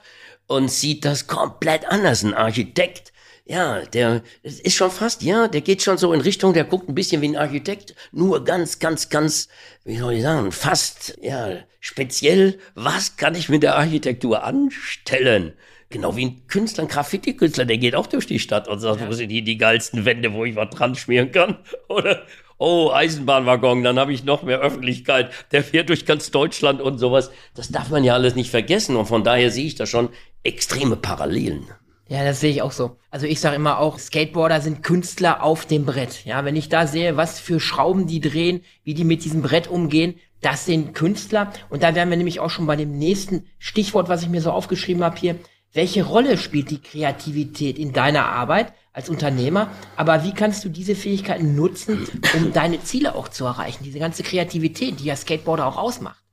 und 0.49 0.69
sieht 0.69 1.05
das 1.05 1.27
komplett 1.27 1.85
anders. 1.87 2.23
Ein 2.23 2.33
Architekt, 2.33 3.13
ja, 3.45 3.81
der 3.85 4.23
ist 4.43 4.75
schon 4.75 4.91
fast, 4.91 5.21
ja, 5.21 5.47
der 5.47 5.61
geht 5.61 5.83
schon 5.83 5.97
so 5.97 6.11
in 6.11 6.21
Richtung, 6.21 6.53
der 6.53 6.63
guckt 6.63 6.89
ein 6.89 6.95
bisschen 6.95 7.21
wie 7.21 7.29
ein 7.29 7.37
Architekt, 7.37 7.95
nur 8.11 8.43
ganz, 8.43 8.79
ganz, 8.79 9.09
ganz, 9.09 9.47
wie 9.85 9.97
soll 9.97 10.13
ich 10.13 10.23
sagen, 10.23 10.51
fast, 10.51 11.17
ja, 11.21 11.57
speziell, 11.79 12.57
was 12.73 13.15
kann 13.15 13.35
ich 13.35 13.47
mit 13.47 13.63
der 13.63 13.77
Architektur 13.77 14.43
anstellen? 14.43 15.53
Genau 15.91 16.15
wie 16.15 16.25
ein 16.25 16.47
Künstler, 16.47 16.83
ein 16.83 16.89
Graffiti-Künstler, 16.89 17.65
der 17.65 17.77
geht 17.77 17.95
auch 17.95 18.07
durch 18.07 18.27
die 18.27 18.39
Stadt 18.39 18.67
und 18.67 18.79
sagt, 18.79 19.01
ja. 19.01 19.07
wo 19.07 19.13
sind 19.13 19.29
die, 19.29 19.43
die 19.43 19.57
geilsten 19.57 20.05
Wände, 20.05 20.33
wo 20.33 20.45
ich 20.45 20.55
was 20.55 20.69
dran 20.69 20.95
schmieren 20.95 21.31
kann? 21.31 21.57
Oder, 21.87 22.25
oh, 22.59 22.91
Eisenbahnwaggon, 22.91 23.83
dann 23.83 23.97
habe 23.97 24.13
ich 24.13 24.23
noch 24.23 24.43
mehr 24.43 24.59
Öffentlichkeit, 24.59 25.31
der 25.51 25.63
fährt 25.63 25.89
durch 25.89 26.05
ganz 26.05 26.29
Deutschland 26.29 26.81
und 26.81 26.99
sowas. 26.99 27.31
Das 27.55 27.69
darf 27.69 27.89
man 27.89 28.03
ja 28.03 28.13
alles 28.13 28.35
nicht 28.35 28.51
vergessen 28.51 28.95
und 28.95 29.07
von 29.07 29.23
daher 29.23 29.49
sehe 29.49 29.65
ich 29.65 29.75
da 29.75 29.87
schon 29.87 30.09
extreme 30.43 30.95
Parallelen. 30.95 31.67
Ja, 32.07 32.23
das 32.23 32.39
sehe 32.39 32.49
ich 32.49 32.63
auch 32.63 32.71
so. 32.71 32.97
Also 33.11 33.27
ich 33.27 33.39
sage 33.39 33.55
immer 33.55 33.77
auch, 33.77 33.99
Skateboarder 33.99 34.61
sind 34.61 34.81
Künstler 34.81 35.43
auf 35.43 35.67
dem 35.67 35.85
Brett. 35.85 36.25
Ja, 36.25 36.43
wenn 36.43 36.55
ich 36.55 36.67
da 36.67 36.87
sehe, 36.87 37.17
was 37.17 37.39
für 37.39 37.59
Schrauben 37.59 38.07
die 38.07 38.19
drehen, 38.19 38.61
wie 38.83 38.95
die 38.95 39.03
mit 39.03 39.23
diesem 39.23 39.43
Brett 39.43 39.67
umgehen, 39.67 40.15
das 40.41 40.65
sind 40.65 40.95
Künstler. 40.95 41.53
Und 41.69 41.83
da 41.83 41.93
wären 41.93 42.09
wir 42.09 42.17
nämlich 42.17 42.39
auch 42.39 42.49
schon 42.49 42.65
bei 42.65 42.75
dem 42.75 42.97
nächsten 42.97 43.45
Stichwort, 43.59 44.09
was 44.09 44.23
ich 44.23 44.29
mir 44.29 44.41
so 44.41 44.51
aufgeschrieben 44.51 45.03
habe 45.03 45.19
hier. 45.19 45.35
Welche 45.71 46.03
Rolle 46.03 46.39
spielt 46.39 46.71
die 46.71 46.81
Kreativität 46.81 47.77
in 47.77 47.93
deiner 47.93 48.25
Arbeit 48.25 48.73
als 48.91 49.07
Unternehmer? 49.07 49.69
Aber 49.95 50.23
wie 50.23 50.33
kannst 50.33 50.65
du 50.65 50.69
diese 50.69 50.95
Fähigkeiten 50.95 51.55
nutzen, 51.55 52.07
um 52.35 52.53
deine 52.53 52.81
Ziele 52.81 53.13
auch 53.13 53.27
zu 53.27 53.45
erreichen? 53.45 53.83
Diese 53.83 53.99
ganze 53.99 54.23
Kreativität, 54.23 54.99
die 54.99 55.05
ja 55.05 55.15
Skateboarder 55.15 55.67
auch 55.67 55.77
ausmacht. 55.77 56.23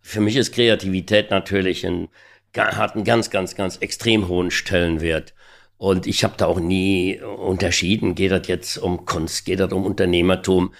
Für 0.00 0.20
mich 0.20 0.36
ist 0.36 0.52
Kreativität 0.52 1.30
natürlich 1.30 1.86
ein, 1.86 2.08
hat 2.56 2.94
einen 2.94 3.04
ganz, 3.04 3.30
ganz, 3.30 3.54
ganz 3.54 3.76
extrem 3.78 4.28
hohen 4.28 4.50
Stellenwert. 4.50 5.34
Und 5.76 6.06
ich 6.06 6.24
habe 6.24 6.34
da 6.36 6.46
auch 6.46 6.58
nie 6.58 7.20
unterschieden, 7.20 8.14
geht 8.14 8.32
das 8.32 8.48
jetzt 8.48 8.78
um 8.78 9.06
Kunst, 9.06 9.44
geht 9.44 9.60
das 9.60 9.72
um 9.72 9.84
Unternehmertum. 9.86 10.74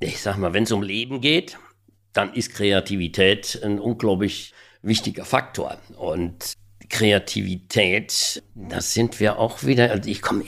Ich 0.00 0.20
sag 0.20 0.36
mal, 0.36 0.52
wenn 0.52 0.64
es 0.64 0.72
um 0.72 0.82
Leben 0.82 1.20
geht, 1.20 1.58
dann 2.12 2.34
ist 2.34 2.54
Kreativität 2.54 3.60
ein 3.62 3.78
unglaublich 3.78 4.52
wichtiger 4.82 5.24
Faktor. 5.24 5.78
Und 5.96 6.54
Kreativität, 6.88 8.42
das 8.54 8.92
sind 8.92 9.18
wir 9.18 9.38
auch 9.38 9.64
wieder. 9.64 9.90
Also 9.90 10.10
ich 10.10 10.20
komme, 10.20 10.44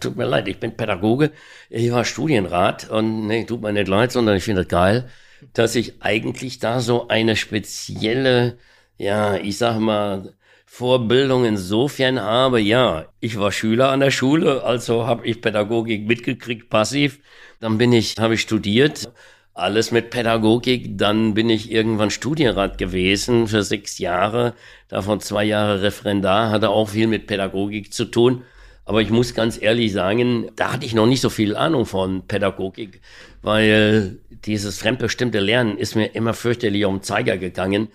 tut 0.00 0.16
mir 0.16 0.24
leid, 0.24 0.48
ich 0.48 0.58
bin 0.58 0.76
Pädagoge, 0.76 1.30
ich 1.70 1.92
war 1.92 2.04
Studienrat 2.04 2.90
und 2.90 3.28
nee, 3.28 3.44
tut 3.44 3.62
mir 3.62 3.72
nicht 3.72 3.86
leid, 3.86 4.10
sondern 4.10 4.36
ich 4.36 4.42
finde 4.42 4.62
das 4.62 4.70
geil, 4.70 5.08
dass 5.52 5.76
ich 5.76 6.02
eigentlich 6.02 6.58
da 6.58 6.80
so 6.80 7.08
eine 7.08 7.36
spezielle, 7.36 8.58
ja, 8.98 9.36
ich 9.36 9.58
sag 9.58 9.78
mal, 9.78 10.34
Vorbildung 10.66 11.44
insofern 11.44 12.20
habe, 12.20 12.60
ja, 12.60 13.06
ich 13.20 13.38
war 13.38 13.52
Schüler 13.52 13.90
an 13.90 14.00
der 14.00 14.10
Schule, 14.10 14.64
also 14.64 15.06
habe 15.06 15.26
ich 15.26 15.40
Pädagogik 15.40 16.06
mitgekriegt, 16.06 16.68
passiv. 16.70 17.20
Dann 17.60 17.78
bin 17.78 17.92
ich, 17.92 18.16
habe 18.18 18.34
ich 18.34 18.42
studiert 18.42 19.08
alles 19.56 19.90
mit 19.90 20.10
Pädagogik. 20.10 20.98
Dann 20.98 21.34
bin 21.34 21.50
ich 21.50 21.72
irgendwann 21.72 22.10
Studienrat 22.10 22.78
gewesen 22.78 23.48
für 23.48 23.62
sechs 23.62 23.98
Jahre, 23.98 24.54
davon 24.88 25.20
zwei 25.20 25.44
Jahre 25.44 25.82
Referendar, 25.82 26.50
hatte 26.50 26.68
auch 26.68 26.90
viel 26.90 27.06
mit 27.06 27.26
Pädagogik 27.26 27.92
zu 27.92 28.04
tun. 28.04 28.44
Aber 28.84 29.02
ich 29.02 29.10
muss 29.10 29.34
ganz 29.34 29.60
ehrlich 29.60 29.92
sagen, 29.92 30.50
da 30.54 30.72
hatte 30.72 30.86
ich 30.86 30.94
noch 30.94 31.06
nicht 31.06 31.20
so 31.20 31.30
viel 31.30 31.56
Ahnung 31.56 31.86
von 31.86 32.26
Pädagogik, 32.28 33.00
weil 33.42 34.18
dieses 34.44 34.78
fremdbestimmte 34.78 35.40
Lernen 35.40 35.76
ist 35.76 35.96
mir 35.96 36.14
immer 36.14 36.34
fürchterlich 36.34 36.84
um 36.84 36.98
den 36.98 37.02
Zeiger 37.02 37.36
gegangen 37.36 37.88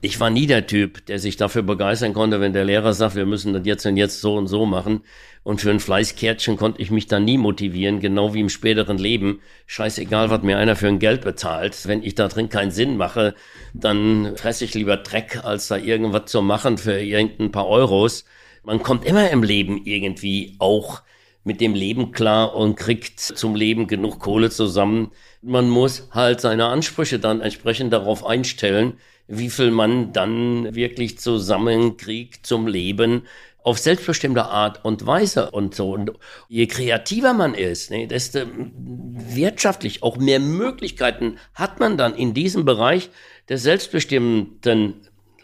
ich 0.00 0.20
war 0.20 0.30
nie 0.30 0.46
der 0.46 0.66
Typ, 0.66 1.04
der 1.06 1.18
sich 1.18 1.36
dafür 1.36 1.62
begeistern 1.62 2.12
konnte, 2.12 2.40
wenn 2.40 2.52
der 2.52 2.64
Lehrer 2.64 2.92
sagt, 2.92 3.16
wir 3.16 3.26
müssen 3.26 3.52
das 3.52 3.66
jetzt 3.66 3.84
und 3.84 3.96
jetzt 3.96 4.20
so 4.20 4.36
und 4.36 4.46
so 4.46 4.64
machen. 4.64 5.02
Und 5.42 5.60
für 5.60 5.70
ein 5.70 5.80
Fleißkärtchen 5.80 6.56
konnte 6.56 6.80
ich 6.80 6.90
mich 6.90 7.06
dann 7.06 7.24
nie 7.24 7.38
motivieren, 7.38 7.98
genau 7.98 8.32
wie 8.32 8.40
im 8.40 8.48
späteren 8.48 8.98
Leben. 8.98 9.40
Scheißegal, 9.66 10.30
was 10.30 10.42
mir 10.42 10.58
einer 10.58 10.76
für 10.76 10.86
ein 10.86 11.00
Geld 11.00 11.22
bezahlt. 11.22 11.76
Wenn 11.86 12.02
ich 12.02 12.14
da 12.14 12.28
drin 12.28 12.48
keinen 12.48 12.70
Sinn 12.70 12.96
mache, 12.96 13.34
dann 13.74 14.36
fresse 14.36 14.64
ich 14.64 14.74
lieber 14.74 14.98
Dreck, 14.98 15.40
als 15.42 15.68
da 15.68 15.76
irgendwas 15.76 16.30
zu 16.30 16.42
machen 16.42 16.78
für 16.78 17.00
irgendein 17.00 17.50
paar 17.50 17.66
Euros. 17.66 18.24
Man 18.62 18.82
kommt 18.82 19.04
immer 19.04 19.30
im 19.30 19.42
Leben 19.42 19.84
irgendwie 19.84 20.54
auch 20.58 21.02
mit 21.42 21.60
dem 21.60 21.74
Leben 21.74 22.12
klar 22.12 22.54
und 22.54 22.76
kriegt 22.76 23.18
zum 23.18 23.56
Leben 23.56 23.86
genug 23.86 24.20
Kohle 24.20 24.50
zusammen. 24.50 25.10
Man 25.42 25.68
muss 25.70 26.08
halt 26.12 26.40
seine 26.40 26.66
Ansprüche 26.66 27.18
dann 27.18 27.40
entsprechend 27.40 27.92
darauf 27.92 28.24
einstellen 28.24 28.98
wie 29.28 29.50
viel 29.50 29.70
man 29.70 30.12
dann 30.12 30.74
wirklich 30.74 31.18
zusammenkriegt 31.18 32.46
zum 32.46 32.66
Leben 32.66 33.22
auf 33.62 33.78
selbstbestimmte 33.78 34.46
Art 34.46 34.84
und 34.84 35.06
Weise 35.06 35.50
und 35.50 35.74
so. 35.74 35.92
Und 35.92 36.12
je 36.48 36.66
kreativer 36.66 37.34
man 37.34 37.54
ist, 37.54 37.90
ne, 37.90 38.06
desto 38.06 38.40
wirtschaftlich 38.74 40.02
auch 40.02 40.16
mehr 40.16 40.40
Möglichkeiten 40.40 41.36
hat 41.54 41.78
man 41.78 41.98
dann 41.98 42.14
in 42.14 42.32
diesem 42.32 42.64
Bereich 42.64 43.10
des 43.48 43.62
selbstbestimmten 43.62 44.94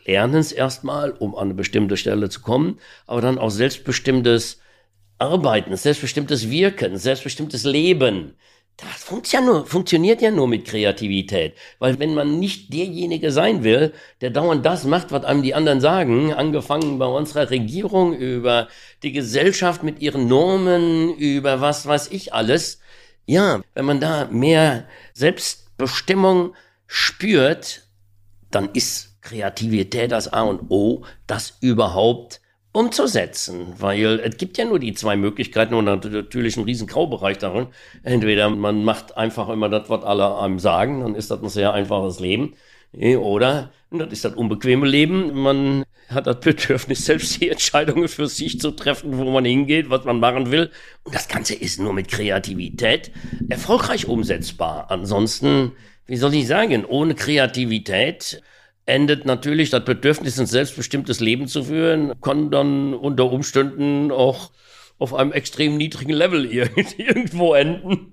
Lernens 0.06 0.52
erstmal, 0.52 1.10
um 1.10 1.34
an 1.34 1.48
eine 1.48 1.54
bestimmte 1.54 1.96
Stelle 1.96 2.30
zu 2.30 2.40
kommen, 2.40 2.78
aber 3.06 3.20
dann 3.20 3.38
auch 3.38 3.50
selbstbestimmtes 3.50 4.60
Arbeiten, 5.18 5.76
selbstbestimmtes 5.76 6.50
Wirken, 6.50 6.96
selbstbestimmtes 6.96 7.64
Leben. 7.64 8.34
Das 8.76 9.04
funktioniert 9.04 10.20
ja 10.20 10.32
nur 10.32 10.48
mit 10.48 10.64
Kreativität. 10.64 11.54
Weil 11.78 12.00
wenn 12.00 12.14
man 12.14 12.40
nicht 12.40 12.72
derjenige 12.72 13.30
sein 13.30 13.62
will, 13.62 13.92
der 14.20 14.30
dauernd 14.30 14.66
das 14.66 14.84
macht, 14.84 15.12
was 15.12 15.24
einem 15.24 15.42
die 15.42 15.54
anderen 15.54 15.80
sagen, 15.80 16.32
angefangen 16.32 16.98
bei 16.98 17.06
unserer 17.06 17.50
Regierung 17.50 18.14
über 18.14 18.68
die 19.04 19.12
Gesellschaft 19.12 19.84
mit 19.84 20.00
ihren 20.00 20.26
Normen, 20.26 21.14
über 21.16 21.60
was 21.60 21.86
weiß 21.86 22.08
ich 22.10 22.34
alles. 22.34 22.80
Ja, 23.26 23.62
wenn 23.74 23.84
man 23.84 24.00
da 24.00 24.26
mehr 24.26 24.88
Selbstbestimmung 25.12 26.54
spürt, 26.88 27.86
dann 28.50 28.70
ist 28.72 29.22
Kreativität 29.22 30.10
das 30.10 30.32
A 30.32 30.42
und 30.42 30.70
O, 30.70 31.04
das 31.26 31.56
überhaupt 31.60 32.40
umzusetzen, 32.74 33.72
weil 33.78 34.18
es 34.18 34.36
gibt 34.36 34.58
ja 34.58 34.64
nur 34.64 34.80
die 34.80 34.94
zwei 34.94 35.14
Möglichkeiten 35.16 35.74
und 35.74 35.84
natürlich 35.84 36.56
einen 36.56 36.66
riesen 36.66 36.88
Graubereich 36.88 37.38
darin. 37.38 37.68
Entweder 38.02 38.50
man 38.50 38.82
macht 38.82 39.16
einfach 39.16 39.48
immer 39.48 39.68
das, 39.68 39.88
was 39.88 40.02
alle 40.02 40.38
einem 40.38 40.58
sagen, 40.58 41.00
dann 41.00 41.14
ist 41.14 41.30
das 41.30 41.40
ein 41.40 41.48
sehr 41.48 41.72
einfaches 41.72 42.18
Leben. 42.18 42.54
Oder 42.92 43.70
das 43.92 44.12
ist 44.12 44.24
das 44.24 44.34
unbequeme 44.34 44.88
Leben. 44.88 45.40
Man 45.40 45.84
hat 46.08 46.26
das 46.26 46.40
Bedürfnis, 46.40 47.06
selbst 47.06 47.40
die 47.40 47.48
Entscheidungen 47.48 48.08
für 48.08 48.26
sich 48.26 48.58
zu 48.58 48.72
treffen, 48.72 49.18
wo 49.18 49.30
man 49.30 49.44
hingeht, 49.44 49.88
was 49.88 50.04
man 50.04 50.18
machen 50.18 50.50
will. 50.50 50.70
Und 51.04 51.14
das 51.14 51.28
Ganze 51.28 51.54
ist 51.54 51.78
nur 51.78 51.92
mit 51.92 52.08
Kreativität 52.08 53.12
erfolgreich 53.48 54.08
umsetzbar. 54.08 54.90
Ansonsten, 54.90 55.72
wie 56.08 56.16
soll 56.16 56.34
ich 56.34 56.48
sagen, 56.48 56.84
ohne 56.84 57.14
Kreativität 57.14 58.42
endet 58.86 59.24
natürlich 59.24 59.70
das 59.70 59.84
Bedürfnis, 59.84 60.38
ein 60.38 60.46
selbstbestimmtes 60.46 61.20
Leben 61.20 61.46
zu 61.46 61.64
führen, 61.64 62.20
kann 62.20 62.50
dann 62.50 62.94
unter 62.94 63.30
Umständen 63.30 64.10
auch 64.10 64.50
auf 64.98 65.14
einem 65.14 65.32
extrem 65.32 65.76
niedrigen 65.76 66.12
Level 66.12 66.44
irgendwo 66.98 67.54
enden. 67.54 68.12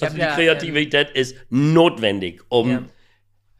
also 0.00 0.14
die 0.14 0.20
ja, 0.20 0.34
Kreativität 0.34 1.08
ähm, 1.14 1.20
ist 1.20 1.36
notwendig, 1.50 2.42
um 2.48 2.70
ja. 2.70 2.82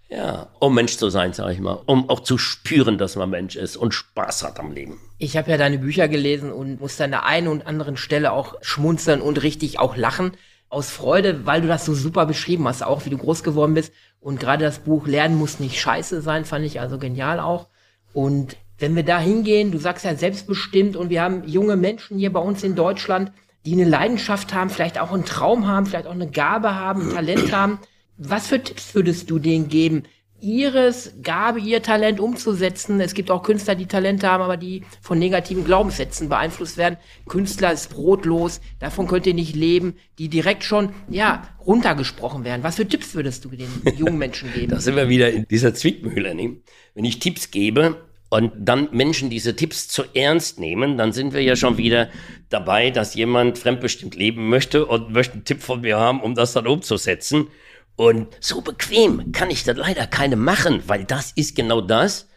ja. 0.09 0.49
um 0.59 0.75
Mensch 0.75 0.97
zu 0.97 1.11
sein, 1.11 1.33
sage 1.33 1.53
ich 1.53 1.61
mal, 1.61 1.81
um 1.87 2.11
auch 2.11 2.21
zu 2.21 2.37
spüren, 2.37 2.99
dass 2.99 3.15
man 3.17 3.31
Mensch 3.31 3.57
ist 3.57 3.77
und 3.77 3.95
Spaß 3.95 4.43
hat 4.43 4.59
am 4.59 4.73
Leben. 4.73 5.01
Ich 5.19 5.37
habe 5.37 5.51
ja 5.51 5.57
deine 5.57 5.79
Bücher 5.79 6.09
gelesen 6.09 6.53
und 6.53 6.81
musste 6.81 7.05
an 7.05 7.13
der 7.13 7.25
einen 7.25 7.47
und 7.47 7.67
anderen 7.67 7.97
Stelle 7.97 8.33
auch 8.33 8.57
schmunzeln 8.63 9.21
und 9.21 9.43
richtig 9.43 9.79
auch 9.79 9.97
lachen 9.97 10.33
aus 10.71 10.91
Freude, 10.91 11.45
weil 11.45 11.61
du 11.61 11.69
das 11.69 11.85
so 11.85 11.95
super 11.95 12.25
beschrieben 12.25 12.67
hast, 12.67 12.83
auch 12.83 13.05
wie 13.05 13.11
du 13.11 13.19
groß 13.19 13.43
geworden 13.43 13.75
bist. 13.75 13.93
Und 14.21 14.41
gerade 14.41 14.65
das 14.65 14.79
Buch 14.79 15.07
Lernen 15.07 15.37
muss 15.37 15.61
nicht 15.61 15.79
scheiße 15.79 16.23
sein, 16.23 16.45
fand 16.45 16.65
ich 16.65 16.81
also 16.81 16.99
genial 16.99 17.41
auch. 17.41 17.69
Und 18.13 18.57
wenn 18.79 18.97
wir 18.97 19.03
da 19.03 19.19
hingehen, 19.19 19.73
du 19.73 19.79
sagst 19.79 20.05
ja 20.05 20.15
selbstbestimmt 20.15 20.97
und 20.97 21.11
wir 21.11 21.23
haben 21.23 21.47
junge 21.47 21.77
Menschen 21.77 22.19
hier 22.19 22.33
bei 22.33 22.41
uns 22.41 22.63
in 22.63 22.77
Deutschland, 22.77 23.33
die 23.67 23.75
eine 23.75 23.85
Leidenschaft 23.85 24.55
haben, 24.55 24.71
vielleicht 24.71 24.99
auch 24.99 25.13
einen 25.13 25.27
Traum 25.27 25.67
haben, 25.67 25.87
vielleicht 25.87 26.07
auch 26.07 26.13
eine 26.13 26.31
Gabe 26.31 26.75
haben, 26.75 27.09
ein 27.09 27.15
Talent 27.15 27.53
haben. 27.53 27.79
Was 28.17 28.47
für 28.47 28.63
Tipps 28.63 28.95
würdest 28.95 29.29
du 29.29 29.39
denen 29.39 29.69
geben? 29.69 30.05
Ihres 30.41 31.15
Gabe, 31.23 31.61
ihr 31.61 31.83
Talent 31.83 32.21
umzusetzen. 32.21 33.01
Es 33.01 33.15
gibt 33.15 33.31
auch 33.31 33.43
Künstler, 33.43 33.75
die 33.75 33.87
Talente 33.87 34.29
haben, 34.29 34.43
aber 34.43 34.57
die 34.57 34.83
von 35.01 35.19
negativen 35.19 35.65
Glaubenssätzen 35.65 36.29
beeinflusst 36.29 36.77
werden. 36.77 36.97
Künstler 37.29 37.73
ist 37.73 37.91
brotlos, 37.91 38.61
davon 38.79 39.07
könnt 39.07 39.27
ihr 39.27 39.35
nicht 39.35 39.55
leben, 39.55 39.95
die 40.19 40.29
direkt 40.29 40.65
schon, 40.65 40.91
ja, 41.09 41.49
runtergesprochen 41.65 42.45
werden. 42.45 42.63
Was 42.63 42.77
für 42.77 42.87
Tipps 42.87 43.15
würdest 43.15 43.45
du 43.45 43.51
den 43.51 43.69
jungen 43.97 44.19
Menschen 44.19 44.53
geben? 44.55 44.69
da 44.69 44.81
sind 44.81 44.97
wir 44.97 45.09
wieder 45.09 45.31
in 45.31 45.47
dieser 45.49 45.75
Zwickmühle. 45.75 46.35
Ne? 46.35 46.57
Wenn 46.95 47.05
ich 47.05 47.19
Tipps 47.19 47.51
gebe, 47.51 47.97
und 48.31 48.53
dann 48.57 48.89
Menschen 48.93 49.29
diese 49.29 49.57
Tipps 49.57 49.89
zu 49.89 50.05
ernst 50.15 50.61
nehmen, 50.61 50.97
dann 50.97 51.13
sind 51.13 51.35
wir 51.35 51.43
ja 51.43 51.57
schon 51.57 51.77
wieder 51.79 52.09
dabei, 52.49 52.91
dass 52.91 53.15
jemand 53.15 53.59
fremdbestimmt 53.59 54.15
leben 54.15 54.49
möchte 54.49 54.87
und 54.87 55.11
möchte 55.11 55.35
einen 55.35 55.45
Tipp 55.45 55.61
von 55.61 55.81
mir 55.81 55.99
haben, 55.99 56.21
um 56.21 56.37
das 56.37 56.53
dann 56.53 56.69
umzusetzen. 56.69 57.49
Und 58.01 58.29
so 58.41 58.63
bequem 58.63 59.31
kann 59.33 59.51
ich 59.51 59.63
das 59.65 59.77
leider 59.77 60.07
keine 60.07 60.37
machen, 60.37 60.83
weil 60.87 61.05
das 61.05 61.33
ist 61.33 61.55
genau 61.55 61.83
das, 61.83 62.29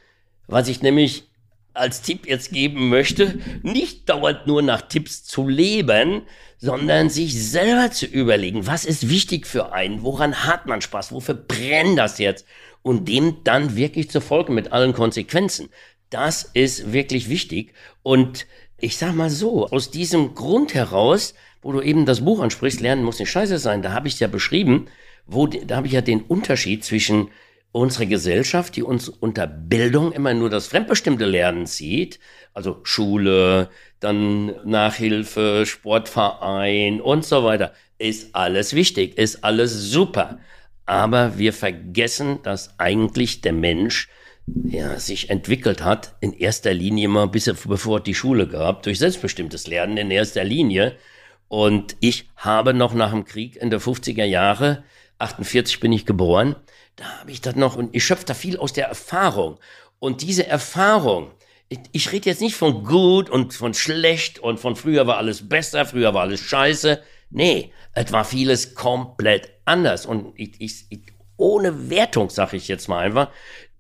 was 0.46 0.68
ich 0.68 0.82
nämlich 0.82 1.30
als 1.74 2.02
Tipp 2.02 2.28
jetzt 2.28 2.52
geben 2.52 2.90
möchte, 2.90 3.40
nicht 3.62 4.10
dauernd 4.10 4.46
nur 4.46 4.62
nach 4.62 4.82
Tipps 4.82 5.24
zu 5.24 5.48
leben, 5.48 6.24
sondern 6.58 7.10
sich 7.10 7.42
selber 7.42 7.92
zu 7.92 8.06
überlegen, 8.06 8.68
was 8.68 8.84
ist 8.84 9.08
wichtig 9.08 9.48
für 9.48 9.72
einen, 9.72 10.04
woran 10.04 10.44
hat 10.44 10.66
man 10.66 10.82
Spaß, 10.82 11.14
wofür 11.14 11.36
brennt 11.36 11.98
das 11.98 12.18
jetzt? 12.18 12.46
Und 12.82 13.08
dem 13.08 13.46
dann 13.46 13.78
wirklich 13.78 14.10
zu 14.10 14.20
folgen 14.20 14.56
mit 14.56 14.74
allen 14.74 14.92
Konsequenzen. 14.92 15.70
Das 16.10 16.44
ist 16.44 16.92
wirklich 16.92 17.30
wichtig. 17.30 17.74
Und 18.02 18.48
ich 18.78 18.98
sag 18.98 19.16
mal 19.16 19.30
so, 19.30 19.70
aus 19.70 19.92
diesem 19.92 20.36
Grund 20.36 20.74
heraus, 20.74 21.36
wo 21.62 21.72
du 21.72 21.80
eben 21.80 22.06
das 22.06 22.26
Buch 22.26 22.42
ansprichst, 22.42 22.82
lernen 22.82 23.06
muss 23.06 23.20
nicht 23.20 23.32
scheiße 23.32 23.60
sein, 23.60 23.82
da 23.82 23.94
habe 23.94 24.10
ich 24.10 24.16
es 24.16 24.20
ja 24.20 24.28
beschrieben, 24.28 24.90
wo, 25.26 25.48
da 25.48 25.78
habe 25.78 25.88
ich 25.88 25.94
ja 25.94 26.02
den 26.02 26.22
Unterschied 26.22 26.84
zwischen 26.84 27.30
unserer 27.72 28.06
Gesellschaft, 28.06 28.76
die 28.76 28.84
uns 28.84 29.10
unter 29.10 29.48
Bildung 29.48 30.12
immer 30.12 30.34
nur 30.34 30.50
das 30.50 30.68
fremdbestimmte 30.68 31.26
Lernen 31.26 31.66
sieht, 31.66 32.20
also 32.54 32.80
Schule, 32.84 33.70
dann 34.00 34.54
Nachhilfe, 34.64 35.66
Sportverein 35.66 37.02
und 37.02 37.26
so 37.26 37.44
weiter, 37.44 37.74
ist 37.98 38.36
alles 38.36 38.74
wichtig, 38.74 39.18
ist 39.18 39.44
alles 39.44 39.92
super. 39.92 40.40
Aber 40.86 41.38
wir 41.38 41.54
vergessen, 41.54 42.40
dass 42.44 42.80
eigentlich 42.80 43.42
der 43.42 43.54
Mensch 43.54 44.10
ja, 44.66 45.00
sich 45.00 45.30
entwickelt 45.30 45.84
hat, 45.84 46.16
in 46.20 46.34
erster 46.34 46.74
Linie 46.74 47.08
mal 47.08 47.28
bis 47.28 47.46
bevor 47.46 48.02
die 48.02 48.14
Schule 48.14 48.48
gab, 48.48 48.84
durch 48.84 49.00
selbstbestimmtes 49.00 49.68
Lernen 49.68 49.98
in 49.98 50.12
erster 50.12 50.44
Linie. 50.44 50.96
Und 51.48 51.96
ich 52.02 52.30
habe 52.36 52.74
noch 52.74 52.94
nach 52.94 53.12
dem 53.12 53.26
Krieg 53.26 53.56
in 53.56 53.70
der 53.70 53.80
50er 53.80 54.26
Jahre 54.26 54.84
48 55.24 55.80
bin 55.80 55.92
ich 55.92 56.06
geboren, 56.06 56.56
da 56.96 57.06
habe 57.20 57.32
ich 57.32 57.42
das 57.42 57.56
noch 57.56 57.76
und 57.76 57.96
ich 57.96 58.04
schöpfe 58.06 58.26
da 58.26 58.34
viel 58.34 58.58
aus 58.58 58.74
der 58.74 58.88
Erfahrung. 58.88 59.60
Und 60.00 60.22
diese 60.22 60.46
Erfahrung, 60.46 61.32
ich, 61.70 61.80
ich 61.92 62.12
rede 62.12 62.30
jetzt 62.30 62.42
nicht 62.42 62.56
von 62.56 62.84
gut 62.84 63.30
und 63.30 63.54
von 63.54 63.74
schlecht 63.74 64.40
und 64.40 64.60
von 64.60 64.76
früher 64.76 65.08
war 65.08 65.18
alles 65.18 65.48
besser, 65.48 65.86
früher 65.86 66.14
war 66.14 66.24
alles 66.24 66.42
scheiße. 66.42 67.02
Nee, 67.30 67.72
es 67.94 68.12
war 68.12 68.26
vieles 68.26 68.76
komplett 68.76 69.50
anders. 69.66 70.06
Und 70.06 70.34
ich, 70.36 70.60
ich, 70.60 70.86
ich 70.90 71.02
ohne 71.38 71.90
Wertung, 71.90 72.30
sage 72.30 72.58
ich 72.58 72.68
jetzt 72.68 72.88
mal 72.88 73.00
einfach, 73.00 73.30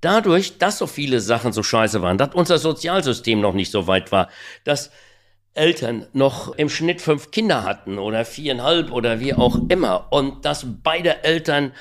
dadurch, 0.01 0.57
dass 0.57 0.79
so 0.79 0.87
viele 0.87 1.19
Sachen 1.19 1.53
so 1.53 1.61
scheiße 1.61 2.01
waren, 2.01 2.17
dass 2.17 2.33
unser 2.33 2.57
Sozialsystem 2.57 3.39
noch 3.39 3.53
nicht 3.53 3.71
so 3.71 3.87
weit 3.87 4.11
war, 4.11 4.29
dass 4.63 4.91
Eltern 5.53 6.07
noch 6.13 6.55
im 6.55 6.69
Schnitt 6.69 7.01
fünf 7.01 7.31
Kinder 7.31 7.63
hatten 7.63 7.99
oder 7.99 8.25
viereinhalb 8.25 8.91
oder 8.91 9.19
wie 9.19 9.33
auch 9.33 9.57
immer 9.69 10.07
und 10.11 10.45
dass 10.45 10.65
beide 10.83 11.23
Eltern 11.23 11.73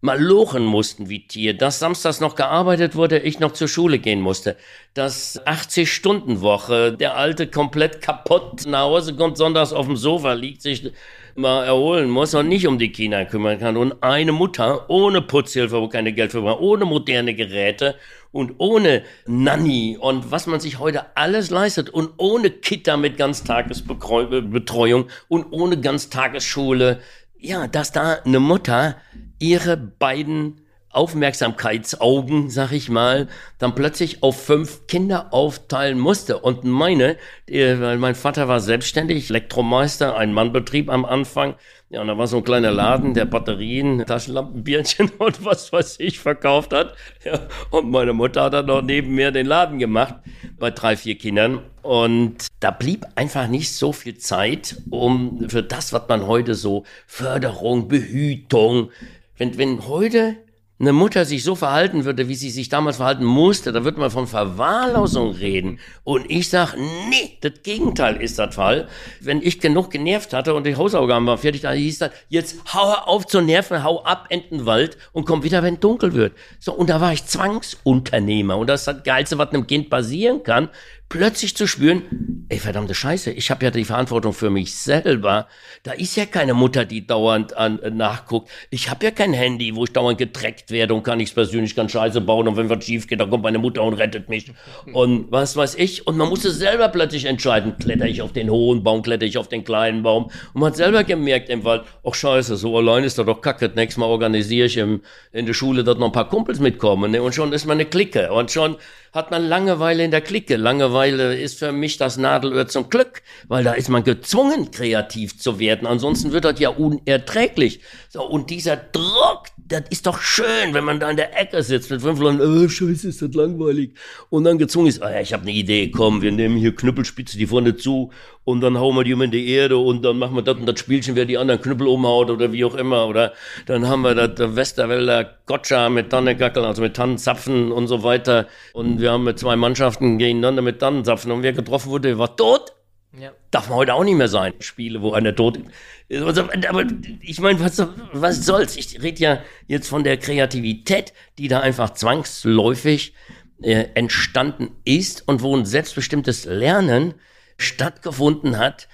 mal 0.00 0.20
lochen 0.20 0.64
mussten 0.64 1.10
wie 1.10 1.26
Tier, 1.26 1.54
dass 1.56 1.78
samstags 1.78 2.20
noch 2.20 2.34
gearbeitet 2.34 2.96
wurde, 2.96 3.18
ich 3.18 3.38
noch 3.38 3.52
zur 3.52 3.68
Schule 3.68 3.98
gehen 3.98 4.20
musste, 4.20 4.56
dass 4.94 5.40
80-Stunden-Woche, 5.46 6.94
der 6.94 7.16
Alte 7.16 7.46
komplett 7.46 8.00
kaputt 8.00 8.66
nach 8.66 8.82
Hause 8.82 9.14
kommt, 9.14 9.36
sonntags 9.36 9.72
auf 9.72 9.86
dem 9.86 9.96
Sofa 9.96 10.32
liegt, 10.32 10.62
sich 10.62 10.90
mal 11.34 11.64
erholen 11.64 12.10
muss 12.10 12.34
und 12.34 12.48
nicht 12.48 12.66
um 12.66 12.78
die 12.78 12.92
Kinder 12.92 13.24
kümmern 13.26 13.58
kann. 13.58 13.76
Und 13.76 14.02
eine 14.02 14.32
Mutter 14.32 14.88
ohne 14.88 15.22
Putzhilfe, 15.22 15.80
wo 15.80 15.88
keine 15.88 16.12
Geld 16.12 16.32
für 16.32 16.44
war, 16.44 16.60
ohne 16.60 16.86
moderne 16.86 17.34
Geräte 17.34 17.96
und 18.32 18.54
ohne 18.58 19.02
Nanny 19.26 19.98
und 20.00 20.30
was 20.30 20.46
man 20.46 20.60
sich 20.60 20.78
heute 20.78 21.16
alles 21.16 21.50
leistet 21.50 21.90
und 21.90 22.10
ohne 22.16 22.50
Kita 22.50 22.96
mit 22.96 23.16
Ganztagesbetreuung 23.16 25.08
und 25.28 25.46
ohne 25.50 25.80
Ganztagesschule, 25.80 27.00
ja, 27.38 27.66
dass 27.66 27.92
da 27.92 28.18
eine 28.24 28.40
Mutter 28.40 28.96
ihre 29.38 29.76
beiden 29.76 30.60
Aufmerksamkeitsaugen, 30.90 32.50
sag 32.50 32.72
ich 32.72 32.88
mal, 32.88 33.28
dann 33.58 33.74
plötzlich 33.74 34.22
auf 34.22 34.44
fünf 34.44 34.86
Kinder 34.88 35.32
aufteilen 35.32 35.98
musste. 35.98 36.38
Und 36.38 36.64
meine, 36.64 37.16
weil 37.48 37.98
mein 37.98 38.14
Vater 38.16 38.48
war 38.48 38.60
selbstständig, 38.60 39.30
Elektromeister, 39.30 40.16
ein 40.16 40.32
Mannbetrieb 40.32 40.90
am 40.90 41.04
Anfang. 41.04 41.54
Ja, 41.90 42.00
und 42.00 42.08
da 42.08 42.16
war 42.16 42.26
so 42.26 42.38
ein 42.38 42.44
kleiner 42.44 42.70
Laden, 42.70 43.14
der 43.14 43.24
Batterien, 43.24 44.04
Taschenlampen, 44.06 44.62
Bierchen 44.62 45.10
und 45.18 45.44
was 45.44 45.72
weiß 45.72 46.00
ich 46.00 46.18
verkauft 46.18 46.72
hat. 46.72 46.94
Ja, 47.24 47.40
und 47.70 47.90
meine 47.90 48.12
Mutter 48.12 48.44
hat 48.44 48.54
dann 48.54 48.66
noch 48.66 48.82
neben 48.82 49.14
mir 49.14 49.30
den 49.30 49.46
Laden 49.46 49.78
gemacht 49.78 50.14
bei 50.58 50.70
drei, 50.70 50.96
vier 50.96 51.16
Kindern. 51.18 51.62
Und 51.82 52.46
da 52.60 52.70
blieb 52.70 53.06
einfach 53.14 53.48
nicht 53.48 53.72
so 53.72 53.92
viel 53.92 54.18
Zeit, 54.18 54.76
um 54.90 55.48
für 55.48 55.62
das, 55.62 55.92
was 55.92 56.08
man 56.08 56.26
heute 56.26 56.54
so 56.54 56.84
Förderung, 57.06 57.88
Behütung, 57.88 58.90
wenn, 59.36 59.56
wenn 59.56 59.86
heute 59.86 60.36
eine 60.80 60.94
Mutter 60.94 61.26
sich 61.26 61.44
so 61.44 61.54
verhalten 61.54 62.06
würde, 62.06 62.28
wie 62.28 62.34
sie 62.34 62.48
sich 62.48 62.70
damals 62.70 62.96
verhalten 62.96 63.24
musste, 63.24 63.70
da 63.70 63.84
würde 63.84 64.00
man 64.00 64.10
von 64.10 64.26
Verwahrlosung 64.26 65.32
reden. 65.32 65.78
Und 66.04 66.30
ich 66.30 66.48
sag, 66.48 66.74
nee, 66.74 67.36
das 67.42 67.62
Gegenteil 67.62 68.16
ist 68.16 68.38
das 68.38 68.54
Fall. 68.54 68.88
Wenn 69.20 69.42
ich 69.42 69.60
genug 69.60 69.90
genervt 69.90 70.32
hatte 70.32 70.54
und 70.54 70.64
die 70.64 70.76
Hausaufgaben 70.76 71.26
waren 71.26 71.36
fertig, 71.36 71.60
dann 71.60 71.76
hieß 71.76 71.98
das, 71.98 72.12
jetzt 72.30 72.56
hau 72.72 72.94
auf 72.94 73.26
zu 73.26 73.42
nerven, 73.42 73.84
hau 73.84 74.02
ab 74.04 74.28
in 74.30 74.42
den 74.50 74.64
Wald 74.64 74.96
und 75.12 75.26
komm 75.26 75.42
wieder, 75.42 75.62
wenn 75.62 75.78
dunkel 75.78 76.14
wird. 76.14 76.32
So, 76.58 76.72
und 76.72 76.88
da 76.88 76.98
war 77.02 77.12
ich 77.12 77.26
Zwangsunternehmer. 77.26 78.56
Und 78.56 78.68
das 78.68 78.80
ist 78.80 78.86
das 78.86 79.02
Geilste, 79.02 79.36
was 79.36 79.50
einem 79.50 79.66
Kind 79.66 79.90
passieren 79.90 80.42
kann, 80.42 80.70
plötzlich 81.10 81.56
zu 81.56 81.66
spüren, 81.66 82.46
ey, 82.50 82.58
verdammte 82.60 82.94
Scheiße, 82.94 83.32
ich 83.32 83.50
habe 83.50 83.64
ja 83.64 83.72
die 83.72 83.84
Verantwortung 83.84 84.32
für 84.32 84.48
mich 84.48 84.76
selber. 84.76 85.48
Da 85.82 85.90
ist 85.92 86.16
ja 86.16 86.24
keine 86.24 86.54
Mutter, 86.54 86.84
die 86.84 87.04
dauernd 87.04 87.56
an, 87.56 87.80
äh, 87.80 87.90
nachguckt. 87.90 88.48
Ich 88.70 88.88
habe 88.88 89.04
ja 89.04 89.10
kein 89.10 89.32
Handy, 89.32 89.74
wo 89.74 89.84
ich 89.84 89.92
dauernd 89.92 90.18
getrackt 90.18 90.70
werde 90.70 90.94
und 90.94 91.02
kann 91.02 91.18
nichts 91.18 91.34
persönlich, 91.34 91.74
kann 91.74 91.88
Scheiße 91.88 92.20
bauen 92.20 92.46
und 92.46 92.56
wenn 92.56 92.70
was 92.70 92.84
schief 92.84 93.08
geht, 93.08 93.18
dann 93.18 93.28
kommt 93.28 93.42
meine 93.42 93.58
Mutter 93.58 93.82
und 93.82 93.94
rettet 93.94 94.28
mich. 94.28 94.52
Und 94.92 95.32
was 95.32 95.56
weiß 95.56 95.74
ich. 95.74 96.06
Und 96.06 96.16
man 96.16 96.28
musste 96.28 96.52
selber 96.52 96.88
plötzlich 96.88 97.24
entscheiden, 97.24 97.76
kletter 97.76 98.06
ich 98.06 98.22
auf 98.22 98.32
den 98.32 98.48
hohen 98.48 98.84
Baum, 98.84 99.02
kletter 99.02 99.26
ich 99.26 99.36
auf 99.36 99.48
den 99.48 99.64
kleinen 99.64 100.04
Baum. 100.04 100.26
Und 100.54 100.60
man 100.60 100.68
hat 100.68 100.76
selber 100.76 101.02
gemerkt 101.02 101.48
im 101.48 101.64
Wald, 101.64 101.82
ach 102.06 102.14
scheiße, 102.14 102.56
so 102.56 102.76
allein 102.78 103.02
ist 103.02 103.18
das 103.18 103.26
doch 103.26 103.40
kacke. 103.40 103.68
Nächstes 103.74 103.98
Mal 103.98 104.06
organisiere 104.06 104.66
ich 104.66 104.76
im, 104.76 105.02
in 105.32 105.46
der 105.46 105.54
Schule, 105.54 105.82
dass 105.82 105.98
noch 105.98 106.06
ein 106.06 106.12
paar 106.12 106.28
Kumpels 106.28 106.60
mitkommen. 106.60 107.10
Ne? 107.10 107.20
Und 107.20 107.34
schon 107.34 107.52
ist 107.52 107.66
man 107.66 107.78
eine 107.78 107.86
Clique. 107.86 108.32
Und 108.32 108.52
schon 108.52 108.76
hat 109.12 109.30
man 109.30 109.44
Langeweile 109.44 110.04
in 110.04 110.10
der 110.10 110.20
Clique. 110.20 110.56
Langeweile 110.56 111.36
ist 111.36 111.58
für 111.58 111.72
mich 111.72 111.96
das 111.96 112.16
Nadelöhr 112.16 112.68
zum 112.68 112.88
Glück, 112.88 113.22
weil 113.48 113.64
da 113.64 113.72
ist 113.72 113.88
man 113.88 114.04
gezwungen, 114.04 114.70
kreativ 114.70 115.38
zu 115.38 115.58
werden. 115.58 115.86
Ansonsten 115.86 116.32
wird 116.32 116.44
das 116.44 116.60
ja 116.60 116.68
unerträglich. 116.70 117.80
So, 118.08 118.24
und 118.24 118.50
dieser 118.50 118.76
Druck, 118.76 119.48
das 119.70 119.84
ist 119.90 120.06
doch 120.06 120.20
schön, 120.20 120.74
wenn 120.74 120.84
man 120.84 120.98
da 120.98 121.08
in 121.08 121.16
der 121.16 121.40
Ecke 121.40 121.62
sitzt 121.62 121.90
mit 121.90 122.02
fünf 122.02 122.18
Leuten, 122.18 122.40
oh, 122.40 122.68
scheiße, 122.68 123.08
ist 123.08 123.22
das 123.22 123.32
langweilig. 123.34 123.94
Und 124.28 124.44
dann 124.44 124.58
gezwungen 124.58 124.88
ist, 124.88 125.00
oh 125.00 125.08
ja, 125.08 125.20
ich 125.20 125.32
habe 125.32 125.42
eine 125.42 125.52
Idee, 125.52 125.90
komm, 125.90 126.22
wir 126.22 126.32
nehmen 126.32 126.56
hier 126.56 126.74
Knüppelspitze 126.74 127.38
die 127.38 127.46
vorne 127.46 127.76
zu 127.76 128.10
und 128.42 128.62
dann 128.62 128.78
hauen 128.78 128.96
wir 128.96 129.04
die 129.04 129.14
um 129.14 129.22
in 129.22 129.30
die 129.30 129.48
Erde 129.48 129.78
und 129.78 130.04
dann 130.04 130.18
machen 130.18 130.34
wir 130.34 130.42
das 130.42 130.56
und 130.56 130.66
das 130.66 130.80
Spielchen, 130.80 131.14
wer 131.14 131.24
die 131.24 131.38
anderen 131.38 131.60
Knüppel 131.60 131.86
umhaut 131.86 132.30
oder 132.30 132.52
wie 132.52 132.64
auch 132.64 132.74
immer. 132.74 133.06
Oder 133.06 133.32
dann 133.66 133.86
haben 133.86 134.02
wir 134.02 134.14
das 134.14 134.56
Westerwälder 134.56 135.38
Gotcha 135.46 135.88
mit 135.88 136.10
Tannegackeln, 136.10 136.66
also 136.66 136.82
mit 136.82 136.96
Tannenzapfen 136.96 137.70
und 137.70 137.86
so 137.86 138.02
weiter. 138.02 138.48
Und 138.72 139.00
wir 139.00 139.12
haben 139.12 139.24
mit 139.24 139.38
zwei 139.38 139.54
Mannschaften 139.54 140.18
gegeneinander 140.18 140.62
mit 140.62 140.80
Tannenzapfen 140.80 141.30
und 141.30 141.44
wer 141.44 141.52
getroffen 141.52 141.90
wurde, 141.90 142.18
war 142.18 142.36
tot. 142.36 142.72
Ja. 143.18 143.32
Darf 143.50 143.68
man 143.68 143.78
heute 143.78 143.94
auch 143.94 144.04
nicht 144.04 144.16
mehr 144.16 144.28
sein. 144.28 144.52
Spiele, 144.60 145.02
wo 145.02 145.12
einer 145.12 145.34
tot 145.34 145.56
ist. 145.56 145.66
Aber 146.10 146.86
ich 147.20 147.40
meine, 147.40 147.60
was, 147.60 147.82
was 148.12 148.44
soll's? 148.44 148.76
Ich 148.76 149.00
rede 149.00 149.20
ja 149.20 149.42
jetzt 149.68 149.88
von 149.88 150.02
der 150.02 150.16
Kreativität, 150.16 151.12
die 151.38 151.48
da 151.48 151.60
einfach 151.60 151.90
zwangsläufig 151.90 153.14
äh, 153.62 153.86
entstanden 153.94 154.70
ist 154.84 155.26
und 155.28 155.42
wo 155.42 155.56
ein 155.56 155.66
selbstbestimmtes 155.66 156.46
Lernen 156.46 157.14
stattgefunden 157.58 158.58
hat, 158.58 158.88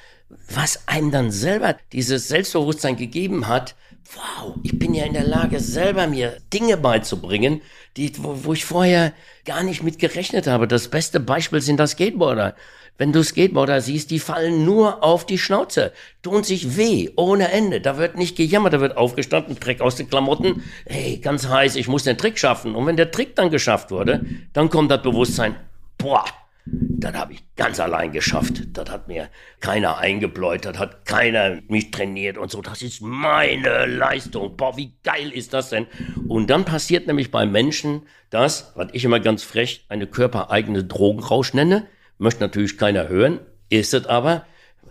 was 0.53 0.89
einem 0.89 1.11
dann 1.11 1.31
selber 1.31 1.77
dieses 1.93 2.29
Selbstbewusstsein 2.29 2.97
gegeben 2.97 3.47
hat, 3.47 3.77
wow, 4.15 4.55
ich 4.63 4.79
bin 4.79 4.95
ja 4.95 5.05
in 5.05 5.13
der 5.13 5.27
Lage, 5.27 5.61
selber 5.61 6.07
mir 6.07 6.37
Dinge 6.53 6.77
beizubringen, 6.77 7.63
die, 7.97 8.13
wo, 8.23 8.45
wo 8.45 8.53
ich 8.53 8.65
vorher 8.65 9.13
gar 9.45 9.63
nicht 9.63 9.83
mit 9.83 9.99
gerechnet 9.99 10.47
habe. 10.47 10.69
Das 10.69 10.89
beste 10.89 11.21
Beispiel 11.21 11.61
sind 11.61 11.79
das 11.79 11.93
Skateboarder. 11.93 12.55
Wenn 12.99 13.13
du 13.13 13.23
Skateboarder 13.23 13.81
siehst, 13.81 14.11
die 14.11 14.19
fallen 14.19 14.65
nur 14.65 15.05
auf 15.05 15.27
die 15.27 15.39
Schnauze, 15.39 15.93
tun 16.23 16.45
sich 16.45 16.77
weh, 16.77 17.11
ohne 17.17 17.51
Ende. 17.51 17.81
Da 17.81 17.99
wird 17.99 18.17
nicht 18.17 18.37
gejammert, 18.37 18.73
da 18.73 18.81
wird 18.81 18.97
aufgestanden, 18.97 19.59
Dreck 19.61 19.81
aus 19.81 19.97
den 19.97 20.09
Klamotten. 20.09 20.63
Hey, 20.87 21.19
ganz 21.19 21.49
heiß, 21.49 21.77
ich 21.77 21.89
muss 21.89 22.05
den 22.05 22.17
Trick 22.17 22.39
schaffen. 22.39 22.75
Und 22.75 22.87
wenn 22.87 22.97
der 22.97 23.11
Trick 23.11 23.37
dann 23.37 23.51
geschafft 23.51 23.91
wurde, 23.91 24.25
dann 24.53 24.71
kommt 24.71 24.91
das 24.91 25.03
Bewusstsein, 25.03 25.57
boah, 25.99 26.25
das 26.69 27.15
habe 27.15 27.35
ich 27.35 27.45
ganz 27.55 27.79
allein 27.79 28.11
geschafft. 28.11 28.77
Das 28.77 28.91
hat 28.91 29.07
mir 29.07 29.29
keiner 29.61 29.99
eingebläut, 29.99 30.65
das 30.65 30.79
hat 30.79 31.05
keiner 31.05 31.61
mich 31.69 31.93
trainiert 31.93 32.39
und 32.39 32.51
so. 32.51 32.61
Das 32.61 32.83
ist 32.83 33.03
meine 33.03 33.87
Leistung. 33.87 34.57
Boah, 34.57 34.77
wie 34.77 34.93
geil 35.05 35.31
ist 35.31 35.53
das 35.53 35.71
denn? 35.71 35.87
Und 36.27 36.51
dann 36.51 36.65
passiert 36.65 37.07
nämlich 37.07 37.31
bei 37.31 37.47
Menschen 37.47 38.03
das, 38.31 38.73
was 38.75 38.89
ich 38.93 39.05
immer 39.05 39.21
ganz 39.21 39.45
frech 39.45 39.85
eine 39.89 40.07
körpereigene 40.07 40.83
Drogenrausch 40.83 41.55
nenne. 41.55 41.87
Möchte 42.19 42.41
natürlich 42.41 42.79
keiner 42.79 43.09
hören, 43.09 43.41
ist 43.69 43.95
es 43.95 44.07
aber 44.07 44.47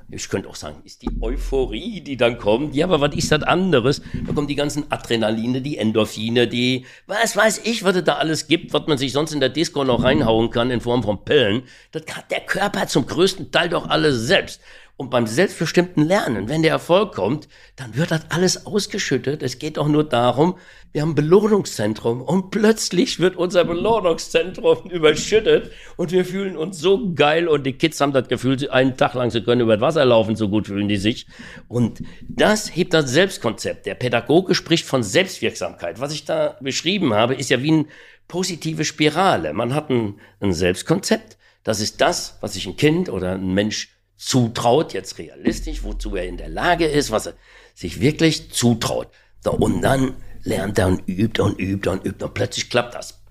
ich 0.09 0.29
könnte 0.29 0.49
auch 0.49 0.55
sagen, 0.55 0.81
ist 0.83 1.01
die 1.01 1.09
Euphorie, 1.19 1.99
die 2.01 2.15
dann 2.15 2.37
kommt. 2.37 2.75
Ja, 2.75 2.85
aber 2.85 3.01
was 3.01 3.15
ist 3.15 3.31
das 3.31 3.41
anderes? 3.41 4.01
Da 4.25 4.33
kommen 4.33 4.47
die 4.47 4.55
ganzen 4.55 4.91
Adrenaline, 4.91 5.61
die 5.61 5.77
Endorphine, 5.77 6.47
die, 6.47 6.85
was 7.07 7.35
weiß 7.35 7.61
ich, 7.63 7.83
was 7.83 7.95
es 7.95 8.03
da 8.03 8.15
alles 8.15 8.47
gibt, 8.47 8.71
was 8.73 8.85
man 8.85 8.99
sich 8.99 9.13
sonst 9.13 9.33
in 9.33 9.39
der 9.39 9.49
Disco 9.49 9.83
noch 9.83 10.03
reinhauen 10.03 10.51
kann 10.51 10.69
in 10.69 10.81
Form 10.81 11.01
von 11.01 11.25
Pillen. 11.25 11.63
Das 11.91 12.03
hat 12.15 12.29
der 12.29 12.41
Körper 12.41 12.87
zum 12.87 13.07
größten 13.07 13.51
Teil 13.51 13.69
doch 13.69 13.89
alles 13.89 14.27
selbst. 14.27 14.61
Und 14.97 15.09
beim 15.09 15.27
selbstbestimmten 15.27 16.03
Lernen, 16.03 16.47
wenn 16.47 16.61
der 16.61 16.71
Erfolg 16.71 17.13
kommt, 17.13 17.49
dann 17.75 17.97
wird 17.97 18.11
das 18.11 18.31
alles 18.31 18.65
ausgeschüttet. 18.65 19.43
Es 19.43 19.59
geht 19.59 19.75
doch 19.75 19.89
nur 19.89 20.05
darum, 20.05 20.55
wir 20.93 21.01
haben 21.01 21.09
ein 21.09 21.15
Belohnungszentrum 21.15 22.21
und 22.21 22.51
plötzlich 22.51 23.19
wird 23.19 23.35
unser 23.35 23.65
Belohnungszentrum 23.65 24.89
überschüttet 24.89 25.71
und 25.97 26.13
wir 26.13 26.23
fühlen 26.23 26.55
uns 26.55 26.79
so 26.79 27.13
geil 27.13 27.49
und 27.49 27.65
die 27.65 27.73
Kids 27.73 27.99
haben 27.99 28.13
das 28.13 28.29
Gefühl, 28.29 28.69
einen 28.69 28.95
Tag 28.95 29.15
lang, 29.15 29.31
sie 29.31 29.41
können 29.41 29.59
über 29.59 29.75
das 29.75 29.81
Wasser 29.81 30.05
laufen, 30.05 30.37
so 30.37 30.47
gut 30.47 30.67
fühlen 30.67 30.87
die 30.87 30.95
sich. 30.95 31.27
Und 31.67 32.01
das 32.29 32.73
hebt 32.73 32.93
das 32.93 33.11
Selbstkonzept. 33.11 33.85
Der 33.87 33.95
Pädagoge 33.95 34.55
spricht 34.55 34.85
von 34.85 35.03
Selbstwirksamkeit. 35.03 35.99
Was 35.99 36.13
ich 36.13 36.23
da 36.23 36.55
beschrieben 36.61 37.13
habe, 37.13 37.35
ist 37.35 37.49
ja 37.49 37.61
wie 37.61 37.73
eine 37.73 37.85
positive 38.29 38.85
Spirale. 38.85 39.51
Man 39.51 39.75
hat 39.75 39.89
ein, 39.89 40.21
ein 40.39 40.53
Selbstkonzept. 40.53 41.37
Das 41.65 41.81
ist 41.81 41.99
das, 41.99 42.37
was 42.39 42.53
sich 42.53 42.67
ein 42.67 42.77
Kind 42.77 43.09
oder 43.09 43.33
ein 43.33 43.53
Mensch 43.53 43.94
zutraut, 44.17 44.93
jetzt 44.93 45.17
realistisch, 45.17 45.83
wozu 45.83 46.15
er 46.15 46.25
in 46.25 46.37
der 46.37 46.49
Lage 46.49 46.85
ist, 46.85 47.11
was 47.11 47.27
er 47.27 47.33
sich 47.73 47.99
wirklich 47.99 48.51
zutraut. 48.51 49.09
Und 49.45 49.81
dann 49.81 50.13
lernt 50.43 50.79
er 50.79 50.87
und 50.87 51.03
übt 51.07 51.41
und 51.41 51.59
übt 51.59 51.89
und 51.89 52.05
übt 52.05 52.23
und 52.23 52.33
plötzlich 52.33 52.69
klappt 52.69 52.95
das. 52.95 53.21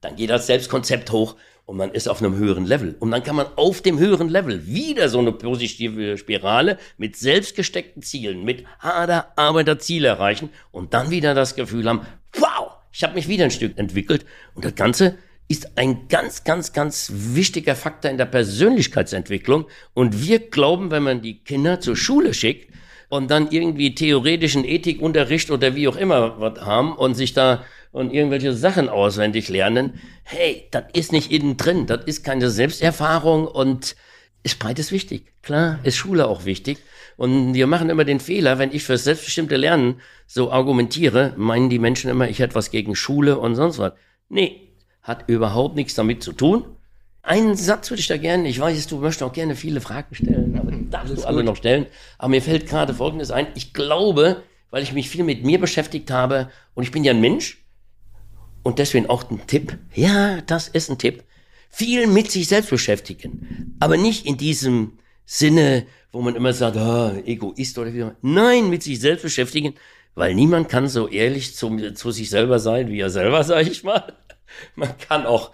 Dann 0.00 0.16
geht 0.16 0.30
das 0.30 0.46
Selbstkonzept 0.46 1.10
hoch 1.10 1.36
und 1.66 1.76
man 1.76 1.90
ist 1.90 2.08
auf 2.08 2.22
einem 2.22 2.36
höheren 2.36 2.64
Level. 2.64 2.96
Und 2.98 3.10
dann 3.10 3.22
kann 3.22 3.36
man 3.36 3.46
auf 3.56 3.82
dem 3.82 3.98
höheren 3.98 4.28
Level 4.28 4.66
wieder 4.66 5.08
so 5.08 5.18
eine 5.18 5.32
positive 5.32 6.16
Spirale 6.16 6.78
mit 6.96 7.16
selbstgesteckten 7.16 8.02
Zielen, 8.02 8.44
mit 8.44 8.64
harter 8.78 9.32
Arbeit 9.36 9.68
der 9.68 9.78
Ziel 9.78 10.04
erreichen 10.04 10.50
und 10.70 10.94
dann 10.94 11.10
wieder 11.10 11.34
das 11.34 11.56
Gefühl 11.56 11.88
haben, 11.88 12.06
wow, 12.34 12.72
ich 12.90 13.02
habe 13.02 13.14
mich 13.14 13.28
wieder 13.28 13.44
ein 13.44 13.50
Stück 13.50 13.76
entwickelt 13.76 14.24
und 14.54 14.64
das 14.64 14.74
Ganze 14.76 15.18
ist 15.48 15.78
ein 15.78 16.08
ganz, 16.08 16.44
ganz, 16.44 16.72
ganz 16.72 17.10
wichtiger 17.12 17.74
Faktor 17.74 18.10
in 18.10 18.18
der 18.18 18.26
Persönlichkeitsentwicklung. 18.26 19.66
Und 19.94 20.22
wir 20.22 20.38
glauben, 20.50 20.90
wenn 20.90 21.02
man 21.02 21.22
die 21.22 21.42
Kinder 21.42 21.80
zur 21.80 21.96
Schule 21.96 22.34
schickt 22.34 22.72
und 23.08 23.30
dann 23.30 23.50
irgendwie 23.50 23.94
theoretischen 23.94 24.64
Ethikunterricht 24.64 25.50
oder 25.50 25.74
wie 25.74 25.88
auch 25.88 25.96
immer 25.96 26.38
was 26.38 26.60
haben 26.60 26.92
und 26.92 27.14
sich 27.14 27.32
da 27.32 27.64
und 27.92 28.12
irgendwelche 28.12 28.52
Sachen 28.52 28.90
auswendig 28.90 29.48
lernen, 29.48 29.98
hey, 30.22 30.68
das 30.70 30.84
ist 30.92 31.12
nicht 31.12 31.32
innen 31.32 31.56
drin, 31.56 31.86
das 31.86 32.04
ist 32.04 32.22
keine 32.22 32.50
Selbsterfahrung 32.50 33.46
und 33.46 33.96
ist 34.42 34.58
beides 34.58 34.92
wichtig. 34.92 35.32
Klar, 35.42 35.78
ist 35.82 35.96
Schule 35.96 36.28
auch 36.28 36.44
wichtig. 36.44 36.78
Und 37.16 37.54
wir 37.54 37.66
machen 37.66 37.90
immer 37.90 38.04
den 38.04 38.20
Fehler, 38.20 38.58
wenn 38.58 38.72
ich 38.72 38.84
fürs 38.84 39.04
selbstbestimmte 39.04 39.56
Lernen 39.56 40.00
so 40.26 40.52
argumentiere, 40.52 41.32
meinen 41.36 41.70
die 41.70 41.78
Menschen 41.78 42.10
immer, 42.10 42.28
ich 42.28 42.38
hätte 42.38 42.54
was 42.54 42.70
gegen 42.70 42.94
Schule 42.94 43.38
und 43.38 43.56
sonst 43.56 43.78
was. 43.78 43.94
Nee, 44.28 44.67
hat 45.08 45.28
überhaupt 45.28 45.74
nichts 45.74 45.94
damit 45.94 46.22
zu 46.22 46.32
tun. 46.32 46.64
Einen 47.22 47.56
Satz 47.56 47.90
würde 47.90 48.00
ich 48.00 48.06
da 48.06 48.16
gerne, 48.16 48.48
ich 48.48 48.60
weiß, 48.60 48.86
du 48.86 48.98
möchtest 48.98 49.22
auch 49.22 49.32
gerne 49.32 49.56
viele 49.56 49.80
Fragen 49.80 50.14
stellen, 50.14 50.56
aber 50.58 50.70
die 50.70 50.88
darfst 50.88 51.16
du 51.16 51.24
alle 51.24 51.42
noch 51.42 51.56
stellen. 51.56 51.86
Aber 52.18 52.28
mir 52.28 52.42
fällt 52.42 52.68
gerade 52.68 52.94
Folgendes 52.94 53.30
ein. 53.30 53.48
Ich 53.54 53.72
glaube, 53.72 54.42
weil 54.70 54.82
ich 54.82 54.92
mich 54.92 55.08
viel 55.08 55.24
mit 55.24 55.44
mir 55.44 55.58
beschäftigt 55.58 56.10
habe 56.10 56.50
und 56.74 56.84
ich 56.84 56.92
bin 56.92 57.04
ja 57.04 57.12
ein 57.12 57.20
Mensch 57.20 57.64
und 58.62 58.78
deswegen 58.78 59.08
auch 59.08 59.28
ein 59.30 59.46
Tipp. 59.46 59.78
Ja, 59.94 60.40
das 60.42 60.68
ist 60.68 60.90
ein 60.90 60.98
Tipp. 60.98 61.24
Viel 61.70 62.06
mit 62.06 62.30
sich 62.30 62.48
selbst 62.48 62.70
beschäftigen, 62.70 63.76
aber 63.80 63.96
nicht 63.96 64.26
in 64.26 64.36
diesem 64.36 64.98
Sinne, 65.26 65.86
wo 66.12 66.22
man 66.22 66.36
immer 66.36 66.52
sagt, 66.52 66.76
oh, 66.76 67.12
Egoist 67.26 67.78
oder 67.78 67.92
wie. 67.92 68.06
Nein, 68.22 68.70
mit 68.70 68.82
sich 68.82 69.00
selbst 69.00 69.22
beschäftigen, 69.22 69.74
weil 70.18 70.34
niemand 70.34 70.68
kann 70.68 70.88
so 70.88 71.06
ehrlich 71.06 71.54
zu, 71.54 71.92
zu 71.94 72.10
sich 72.10 72.28
selber 72.28 72.58
sein, 72.58 72.88
wie 72.88 72.98
er 72.98 73.10
selber, 73.10 73.44
sage 73.44 73.70
ich 73.70 73.84
mal. 73.84 74.12
Man 74.74 74.98
kann 74.98 75.26
auch, 75.26 75.52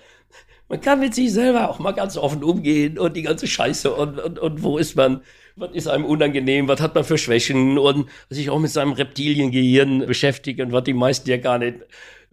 man 0.68 0.80
kann 0.80 1.00
mit 1.00 1.14
sich 1.14 1.32
selber 1.32 1.68
auch 1.68 1.78
mal 1.78 1.92
ganz 1.92 2.16
offen 2.16 2.42
umgehen 2.42 2.98
und 2.98 3.14
die 3.14 3.22
ganze 3.22 3.46
Scheiße 3.46 3.92
und, 3.92 4.18
und, 4.18 4.38
und 4.38 4.62
wo 4.62 4.78
ist 4.78 4.96
man, 4.96 5.20
was 5.56 5.72
ist 5.72 5.86
einem 5.86 6.06
unangenehm, 6.06 6.66
was 6.66 6.80
hat 6.80 6.94
man 6.94 7.04
für 7.04 7.18
Schwächen? 7.18 7.76
Und 7.76 8.08
sich 8.30 8.48
auch 8.48 8.58
mit 8.58 8.70
seinem 8.70 8.92
Reptiliengehirn 8.92 10.06
beschäftigen, 10.06 10.72
was 10.72 10.84
die 10.84 10.94
meisten 10.94 11.28
ja 11.28 11.36
gar 11.36 11.58
nicht 11.58 11.80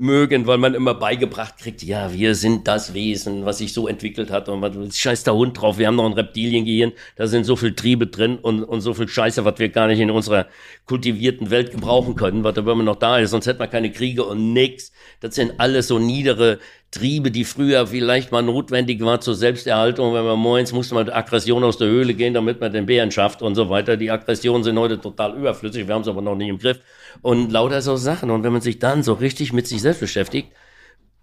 mögen, 0.02 0.48
weil 0.48 0.58
man 0.58 0.74
immer 0.74 0.94
beigebracht 0.94 1.58
kriegt, 1.60 1.84
ja, 1.84 2.12
wir 2.12 2.36
sind 2.36 2.68
das 2.68 2.94
Wesen, 2.94 3.46
was 3.46 3.60
sich 3.60 3.72
so 3.72 3.88
entwickelt 3.88 4.32
hat 4.32 4.50
und 4.50 4.62
was 4.62 4.98
scheiß 4.98 5.24
der 5.24 5.36
Hund 5.36 5.62
drauf, 5.62 5.78
wir 5.78 5.88
haben 5.88 5.96
noch 5.96 6.06
ein 6.06 6.14
Reptiliengehirn, 6.14 6.92
da 7.16 7.28
sind 7.28 7.46
so 7.46 7.56
viel 7.56 7.74
Triebe 7.76 8.08
drin 8.08 8.38
und, 8.38 8.64
und 8.64 8.82
so 8.82 8.94
viel 8.94 9.08
Scheiße, 9.08 9.46
was 9.46 9.60
wir 9.60 9.70
gar 9.70 9.88
nicht 9.88 10.00
in 10.00 10.12
unserer 10.12 10.48
kultivierten 10.86 11.52
Welt 11.52 11.72
gebrauchen 11.72 12.16
können, 12.16 12.44
was 12.44 12.56
da 12.56 12.62
immer 12.62 12.84
noch 12.84 12.98
da 12.98 13.20
ist, 13.20 13.32
sonst 13.32 13.46
hätten 13.46 13.60
wir 13.60 13.68
keine 13.68 13.92
Kriege 13.92 14.26
und 14.26 14.54
nix. 14.54 14.92
Das 15.20 15.36
sind 15.36 15.60
alles 15.60 15.88
so 15.88 16.00
niedere 16.00 16.60
Triebe, 16.92 17.32
die 17.32 17.46
früher 17.46 17.88
vielleicht 17.88 18.34
mal 18.34 18.42
notwendig 18.42 19.02
war 19.02 19.22
zur 19.22 19.34
Selbsterhaltung. 19.34 20.14
Wenn 20.14 20.26
man 20.26 20.38
moins 20.38 20.74
musste 20.74 20.94
man 20.94 21.10
Aggression 21.10 21.64
aus 21.64 21.78
der 21.78 21.88
Höhle 21.88 22.14
gehen, 22.14 22.34
damit 22.34 22.60
man 22.60 22.74
den 22.74 22.86
Bären 22.86 23.12
schafft 23.12 23.42
und 23.42 23.56
so 23.56 23.70
weiter. 23.70 23.96
Die 23.96 24.12
Aggressionen 24.12 24.64
sind 24.64 24.78
heute 24.78 25.00
total 25.00 25.38
überflüssig, 25.38 25.88
wir 25.88 25.96
haben 25.96 26.02
es 26.02 26.10
aber 26.10 26.22
noch 26.22 26.36
nicht 26.36 26.50
im 26.50 26.60
Griff. 26.60 26.82
Und 27.22 27.52
lauter 27.52 27.82
so 27.82 27.96
Sachen. 27.96 28.32
Und 28.32 28.44
wenn 28.44 28.54
man 28.54 28.62
sich 28.62 28.80
dann 28.80 29.04
so 29.04 29.14
richtig 29.14 29.54
mit 29.54 29.68
sich 29.68 29.82
selbst 29.82 30.00
beschäftigt 30.00 30.50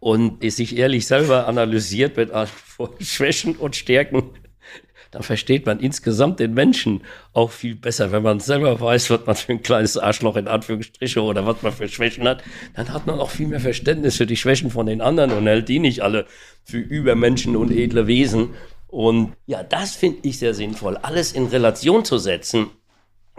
und 0.01 0.42
sich 0.51 0.77
ehrlich 0.77 1.07
selber 1.07 1.46
analysiert 1.46 2.16
mit 2.16 2.31
Schwächen 3.01 3.57
und 3.57 3.77
Stärken, 3.77 4.31
dann 5.11 5.22
versteht 5.22 5.66
man 5.66 5.81
insgesamt 5.81 6.38
den 6.38 6.55
Menschen 6.55 7.03
auch 7.33 7.51
viel 7.51 7.74
besser. 7.74 8.12
Wenn 8.12 8.22
man 8.22 8.40
selber 8.40 8.81
weiß, 8.81 9.11
was 9.11 9.27
man 9.27 9.37
für 9.37 9.53
ein 9.53 9.62
kleines 9.62 9.96
Arschloch 9.96 10.37
in 10.37 10.48
Anführungsstriche 10.48 11.22
oder 11.22 11.46
was 11.46 11.62
man 11.62 11.72
für 11.72 11.88
Schwächen 11.88 12.29
hat, 12.29 12.42
dann 12.74 12.92
hat 12.92 13.07
man 13.07 13.18
auch 13.18 13.31
viel 13.31 13.48
mehr 13.48 13.61
Verständnis 13.61 14.16
für 14.16 14.27
die 14.27 14.37
Schwächen 14.37 14.70
von 14.70 14.87
den 14.87 15.01
anderen 15.01 15.33
und 15.33 15.46
hält 15.46 15.68
die 15.68 15.79
nicht 15.79 16.03
alle 16.03 16.27
für 16.62 16.79
Übermenschen 16.79 17.57
und 17.57 17.70
edle 17.70 18.07
Wesen. 18.07 18.51
Und 18.87 19.35
ja, 19.46 19.62
das 19.62 19.96
finde 19.96 20.20
ich 20.22 20.38
sehr 20.38 20.55
sinnvoll, 20.55 20.96
alles 20.96 21.33
in 21.33 21.46
Relation 21.46 22.05
zu 22.05 22.18
setzen 22.18 22.68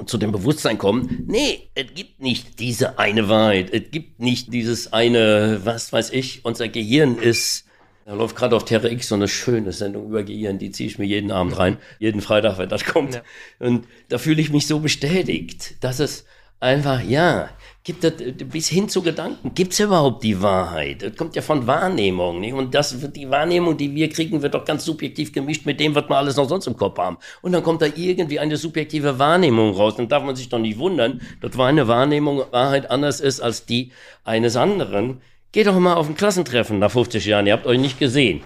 zu 0.05 0.17
dem 0.17 0.31
Bewusstsein 0.31 0.77
kommen, 0.77 1.25
nee, 1.27 1.69
es 1.75 1.93
gibt 1.93 2.21
nicht 2.21 2.59
diese 2.59 2.99
eine 2.99 3.29
Wahrheit, 3.29 3.73
es 3.73 3.91
gibt 3.91 4.19
nicht 4.19 4.53
dieses 4.53 4.93
eine, 4.93 5.61
was 5.63 5.91
weiß 5.91 6.11
ich, 6.11 6.45
unser 6.45 6.67
Gehirn 6.67 7.17
ist 7.17 7.65
da 8.09 8.15
läuft 8.15 8.35
gerade 8.35 8.55
auf 8.55 8.65
Terra 8.65 8.87
X 8.87 9.09
so 9.09 9.13
eine 9.13 9.27
schöne 9.27 9.71
Sendung 9.71 10.07
über 10.07 10.23
Gehirn, 10.23 10.57
die 10.57 10.71
ziehe 10.71 10.89
ich 10.89 10.97
mir 10.97 11.05
jeden 11.05 11.29
Abend 11.29 11.59
rein, 11.59 11.77
jeden 11.99 12.21
Freitag, 12.21 12.57
wenn 12.57 12.67
das 12.67 12.83
kommt. 12.83 13.13
Ja. 13.13 13.21
Und 13.59 13.85
da 14.07 14.17
fühle 14.17 14.41
ich 14.41 14.49
mich 14.49 14.65
so 14.65 14.79
bestätigt, 14.79 15.75
dass 15.81 15.99
es 15.99 16.25
einfach, 16.59 17.03
ja, 17.03 17.49
gibt 17.83 18.03
es 18.03 18.13
bis 18.47 18.67
hin 18.67 18.89
zu 18.89 19.01
Gedanken, 19.01 19.53
gibt 19.55 19.73
es 19.73 19.79
überhaupt 19.79 20.23
die 20.23 20.41
Wahrheit? 20.41 21.01
Das 21.01 21.15
kommt 21.15 21.35
ja 21.35 21.41
von 21.41 21.65
Wahrnehmung, 21.65 22.39
nicht? 22.39 22.53
Und 22.53 22.75
das 22.75 22.95
die 23.11 23.29
Wahrnehmung, 23.29 23.77
die 23.77 23.93
wir 23.95 24.09
kriegen, 24.09 24.41
wird 24.41 24.53
doch 24.53 24.65
ganz 24.65 24.85
subjektiv 24.85 25.31
gemischt 25.31 25.65
mit 25.65 25.79
dem, 25.79 25.95
was 25.95 26.09
wir 26.09 26.17
alles 26.17 26.35
noch 26.35 26.49
sonst 26.49 26.67
im 26.67 26.75
Kopf 26.75 26.97
haben. 26.97 27.17
Und 27.41 27.53
dann 27.53 27.63
kommt 27.63 27.81
da 27.81 27.87
irgendwie 27.87 28.39
eine 28.39 28.57
subjektive 28.57 29.17
Wahrnehmung 29.17 29.73
raus. 29.75 29.95
Dann 29.95 30.09
darf 30.09 30.23
man 30.23 30.35
sich 30.35 30.49
doch 30.49 30.59
nicht 30.59 30.77
wundern, 30.77 31.21
dass 31.41 31.57
eine 31.57 31.87
Wahrnehmung 31.87 32.43
Wahrheit 32.51 32.91
anders 32.91 33.21
ist 33.21 33.39
als 33.39 33.65
die 33.65 33.91
eines 34.23 34.55
anderen. 34.55 35.21
Geht 35.51 35.67
doch 35.67 35.79
mal 35.79 35.95
auf 35.95 36.07
ein 36.07 36.15
Klassentreffen 36.15 36.79
nach 36.79 36.91
50 36.91 37.25
Jahren, 37.25 37.47
ihr 37.47 37.53
habt 37.53 37.65
euch 37.65 37.79
nicht 37.79 37.97
gesehen. 37.97 38.43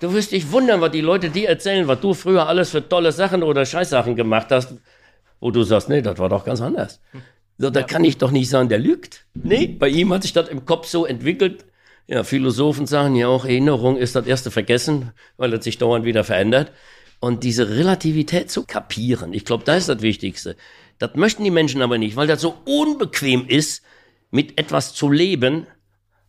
Du 0.00 0.12
wirst 0.12 0.32
dich 0.32 0.50
wundern, 0.50 0.80
was 0.80 0.90
die 0.90 1.00
Leute 1.00 1.30
dir 1.30 1.48
erzählen, 1.48 1.88
was 1.88 2.00
du 2.00 2.12
früher 2.14 2.48
alles 2.48 2.70
für 2.70 2.86
tolle 2.86 3.12
Sachen 3.12 3.42
oder 3.42 3.64
Scheißsachen 3.64 4.16
gemacht 4.16 4.48
hast, 4.50 4.74
wo 5.40 5.50
du 5.50 5.62
sagst, 5.62 5.88
nee, 5.88 6.02
das 6.02 6.18
war 6.18 6.28
doch 6.28 6.44
ganz 6.44 6.60
anders. 6.60 7.00
So, 7.58 7.70
da 7.70 7.82
kann 7.82 8.04
ich 8.04 8.18
doch 8.18 8.30
nicht 8.30 8.50
sagen, 8.50 8.68
der 8.68 8.78
lügt. 8.78 9.26
Nee, 9.34 9.66
bei 9.66 9.88
ihm 9.88 10.12
hat 10.12 10.22
sich 10.22 10.32
das 10.32 10.48
im 10.48 10.66
Kopf 10.66 10.86
so 10.86 11.06
entwickelt. 11.06 11.64
Ja, 12.06 12.22
Philosophen 12.22 12.86
sagen 12.86 13.16
ja 13.16 13.28
auch, 13.28 13.44
Erinnerung 13.44 13.96
ist 13.96 14.14
das 14.14 14.26
erste 14.26 14.50
Vergessen, 14.50 15.12
weil 15.36 15.52
es 15.54 15.64
sich 15.64 15.78
dauernd 15.78 16.04
wieder 16.04 16.22
verändert. 16.22 16.70
Und 17.18 17.44
diese 17.44 17.70
Relativität 17.70 18.50
zu 18.50 18.64
kapieren, 18.64 19.32
ich 19.32 19.44
glaube, 19.44 19.64
das 19.64 19.78
ist 19.78 19.88
das 19.88 20.02
Wichtigste. 20.02 20.56
Das 20.98 21.14
möchten 21.14 21.44
die 21.44 21.50
Menschen 21.50 21.82
aber 21.82 21.98
nicht, 21.98 22.16
weil 22.16 22.26
das 22.26 22.40
so 22.40 22.56
unbequem 22.66 23.46
ist, 23.48 23.82
mit 24.30 24.58
etwas 24.58 24.92
zu 24.94 25.10
leben, 25.10 25.66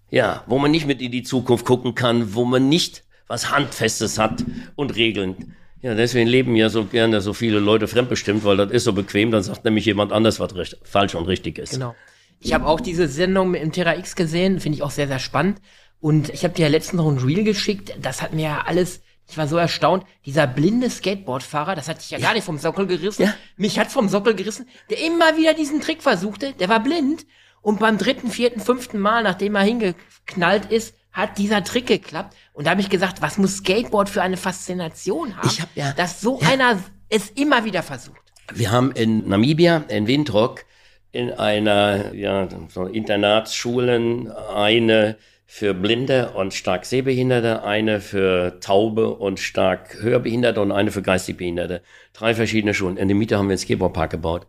ja, 0.10 0.44
wo 0.48 0.58
man 0.60 0.72
nicht 0.72 0.88
mit 0.88 1.02
in 1.02 1.12
die 1.12 1.24
Zukunft 1.24 1.66
gucken 1.66 1.94
kann, 1.94 2.34
wo 2.34 2.46
man 2.46 2.70
nicht 2.70 3.04
was 3.28 3.52
Handfestes 3.52 4.18
hat 4.18 4.46
und 4.76 4.96
Regeln. 4.96 5.56
Ja, 5.82 5.94
deswegen 5.94 6.28
leben 6.28 6.56
ja 6.56 6.70
so 6.70 6.86
gerne 6.86 7.22
so 7.22 7.34
viele 7.34 7.60
Leute 7.60 7.88
fremdbestimmt, 7.88 8.44
weil 8.44 8.58
das 8.58 8.72
ist 8.72 8.84
so 8.84 8.94
bequem, 8.94 9.32
dann 9.32 9.44
sagt 9.44 9.64
nämlich 9.64 9.86
jemand 9.86 10.12
anders, 10.12 10.40
was 10.40 10.56
recht, 10.56 10.78
falsch 10.84 11.16
und 11.16 11.26
richtig 11.26 11.60
ist. 11.60 11.74
Genau. 11.74 11.96
Ich 12.40 12.54
habe 12.54 12.66
auch 12.66 12.80
diese 12.80 13.08
Sendung 13.08 13.54
im 13.54 13.72
Terra 13.72 13.96
X 13.96 14.16
gesehen, 14.16 14.60
finde 14.60 14.78
ich 14.78 14.84
auch 14.84 14.92
sehr, 14.92 15.08
sehr 15.08 15.20
spannend. 15.20 15.60
Und 16.00 16.30
ich 16.30 16.44
habe 16.44 16.54
dir 16.54 16.64
ja 16.64 16.68
letztens 16.70 17.02
noch 17.02 17.10
ein 17.10 17.18
Reel 17.18 17.44
geschickt, 17.44 17.94
das 18.02 18.22
hat 18.22 18.34
mir 18.34 18.44
ja 18.44 18.64
alles, 18.66 19.02
ich 19.28 19.38
war 19.38 19.48
so 19.48 19.58
erstaunt, 19.58 20.04
dieser 20.26 20.46
blinde 20.46 20.90
Skateboardfahrer, 20.90 21.76
das 21.76 21.88
hat 21.88 22.00
dich 22.00 22.12
ja, 22.12 22.20
ja. 22.20 22.28
gar 22.28 22.34
nicht 22.34 22.44
vom 22.44 22.58
Sockel 22.58 22.86
gerissen. 22.86 23.24
Ja. 23.24 23.34
Mich 23.56 23.80
hat 23.80 23.92
vom 23.92 24.08
Sockel 24.08 24.36
gerissen, 24.36 24.68
der 24.90 25.04
immer 25.04 25.38
wieder 25.38 25.54
diesen 25.54 25.82
Trick 25.82 26.04
versuchte, 26.04 26.54
der 26.54 26.70
war 26.70 26.82
blind. 26.82 27.26
Und 27.62 27.80
beim 27.80 27.98
dritten, 27.98 28.30
vierten, 28.30 28.62
fünften 28.62 29.00
Mal, 29.00 29.24
nachdem 29.24 29.56
er 29.56 29.64
hingeknallt 29.64 30.72
ist, 30.72 30.96
hat 31.18 31.40
dieser 31.40 31.64
Trick 31.64 31.88
geklappt. 31.88 32.38
Und 32.54 32.68
da 32.68 32.72
habe 32.72 32.82
ich 32.82 32.90
gesagt, 32.90 33.24
was 33.24 33.40
muss 33.40 33.58
Skateboard 33.58 34.08
für 34.08 34.22
eine 34.22 34.38
Faszination 34.38 35.36
haben, 35.36 35.50
ich 35.50 35.62
hab 35.62 35.70
ja, 35.76 35.92
dass 35.94 36.22
so 36.22 36.40
ja. 36.42 36.50
einer 36.50 36.80
es 37.10 37.30
immer 37.32 37.66
wieder 37.66 37.82
versucht. 37.82 38.22
Wir 38.54 38.72
haben 38.72 38.92
in 38.92 39.28
Namibia, 39.28 39.84
in 39.88 40.08
Windhoek, 40.08 40.64
in 41.12 41.32
einer 41.32 42.14
ja, 42.14 42.48
so 42.70 42.86
Internatsschulen 42.86 44.32
eine 44.32 45.18
für 45.48 45.74
Blinde 45.74 46.34
und 46.34 46.54
stark 46.54 46.86
Sehbehinderte, 46.86 47.64
eine 47.64 48.00
für 48.00 48.60
Taube 48.60 49.16
und 49.16 49.40
stark 49.40 49.98
Hörbehinderte 50.00 50.62
und 50.62 50.72
eine 50.72 50.92
für 50.92 51.02
geistig 51.02 51.38
Behinderte. 51.38 51.82
Drei 52.14 52.36
verschiedene 52.36 52.76
Schulen. 52.76 52.98
In 52.98 53.08
der 53.08 53.18
Mitte 53.18 53.38
haben 53.38 53.48
wir 53.48 53.54
einen 53.54 53.58
Skateboardpark 53.58 54.12
gebaut. 54.12 54.46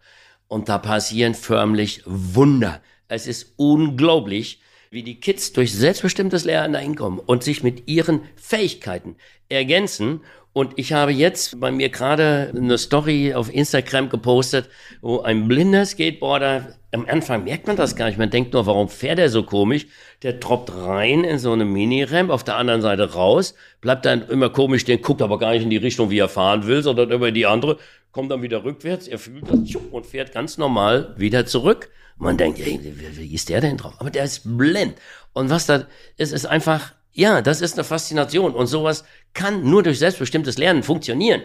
Und 0.49 0.69
da 0.69 0.77
passieren 0.79 1.35
förmlich 1.35 2.03
Wunder. 2.05 2.83
Es 3.07 3.27
ist 3.27 3.55
unglaublich, 3.57 4.61
wie 4.91 5.03
die 5.03 5.21
Kids 5.21 5.53
durch 5.53 5.73
selbstbestimmtes 5.73 6.45
Lernen 6.45 6.73
dahin 6.73 6.95
kommen 6.95 7.19
und 7.19 7.43
sich 7.43 7.63
mit 7.63 7.89
ihren 7.89 8.23
Fähigkeiten 8.37 9.17
ergänzen. 9.49 10.21
Und 10.53 10.73
ich 10.77 10.93
habe 10.93 11.13
jetzt 11.13 11.61
bei 11.61 11.71
mir 11.71 11.89
gerade 11.89 12.53
eine 12.57 12.79
Story 12.79 13.35
auf 13.35 13.53
Instagram 13.53 14.09
gepostet, 14.09 14.69
wo 15.03 15.21
ein 15.21 15.47
blinder 15.47 15.85
Skateboarder, 15.85 16.75
am 16.91 17.07
Anfang 17.07 17.45
merkt 17.45 17.67
man 17.67 17.77
das 17.77 17.97
gar 17.97 18.07
nicht, 18.07 18.19
man 18.19 18.31
denkt 18.31 18.55
nur, 18.55 18.67
warum 18.67 18.89
fährt 18.89 19.19
er 19.19 19.29
so 19.29 19.43
komisch? 19.43 19.87
Der 20.23 20.41
troppt 20.41 20.75
rein 20.75 21.23
in 21.23 21.39
so 21.39 21.53
eine 21.53 21.67
Mini-Ramp, 21.67 22.31
auf 22.31 22.45
der 22.45 22.57
anderen 22.57 22.81
Seite 22.81 23.13
raus, 23.13 23.55
bleibt 23.81 24.07
dann 24.07 24.27
immer 24.29 24.49
komisch 24.49 24.83
stehen, 24.83 25.03
guckt 25.03 25.23
aber 25.23 25.39
gar 25.39 25.53
nicht 25.53 25.63
in 25.63 25.71
die 25.71 25.77
Richtung, 25.77 26.11
wie 26.11 26.19
er 26.19 26.29
fahren 26.29 26.67
will, 26.67 26.83
sondern 26.83 27.13
über 27.13 27.31
die 27.31 27.47
andere, 27.47 27.77
kommt 28.11 28.33
dann 28.33 28.43
wieder 28.43 28.65
rückwärts, 28.65 29.07
er 29.07 29.19
fühlt 29.19 29.45
das 29.49 29.77
und 29.93 30.07
fährt 30.07 30.33
ganz 30.33 30.59
normal 30.59 31.15
wieder 31.19 31.47
zurück. 31.47 31.91
Man 32.19 32.37
denkt, 32.37 32.59
ey, 32.59 32.81
wie, 32.83 33.17
wie 33.17 33.35
ist 33.35 33.49
der 33.49 33.61
denn 33.61 33.77
drauf? 33.77 33.95
Aber 33.99 34.11
der 34.11 34.25
ist 34.25 34.43
blind. 34.45 34.97
Und 35.33 35.51
was 35.51 35.67
da 35.67 35.87
ist, 36.17 36.33
ist 36.33 36.47
einfach, 36.47 36.93
ja, 37.13 37.43
das 37.43 37.61
ist 37.61 37.75
eine 37.75 37.85
Faszination. 37.85 38.55
Und 38.55 38.67
sowas 38.67 39.05
kann 39.35 39.69
nur 39.69 39.83
durch 39.83 39.99
selbstbestimmtes 39.99 40.59
Lernen 40.59 40.83
funktionieren. 40.83 41.43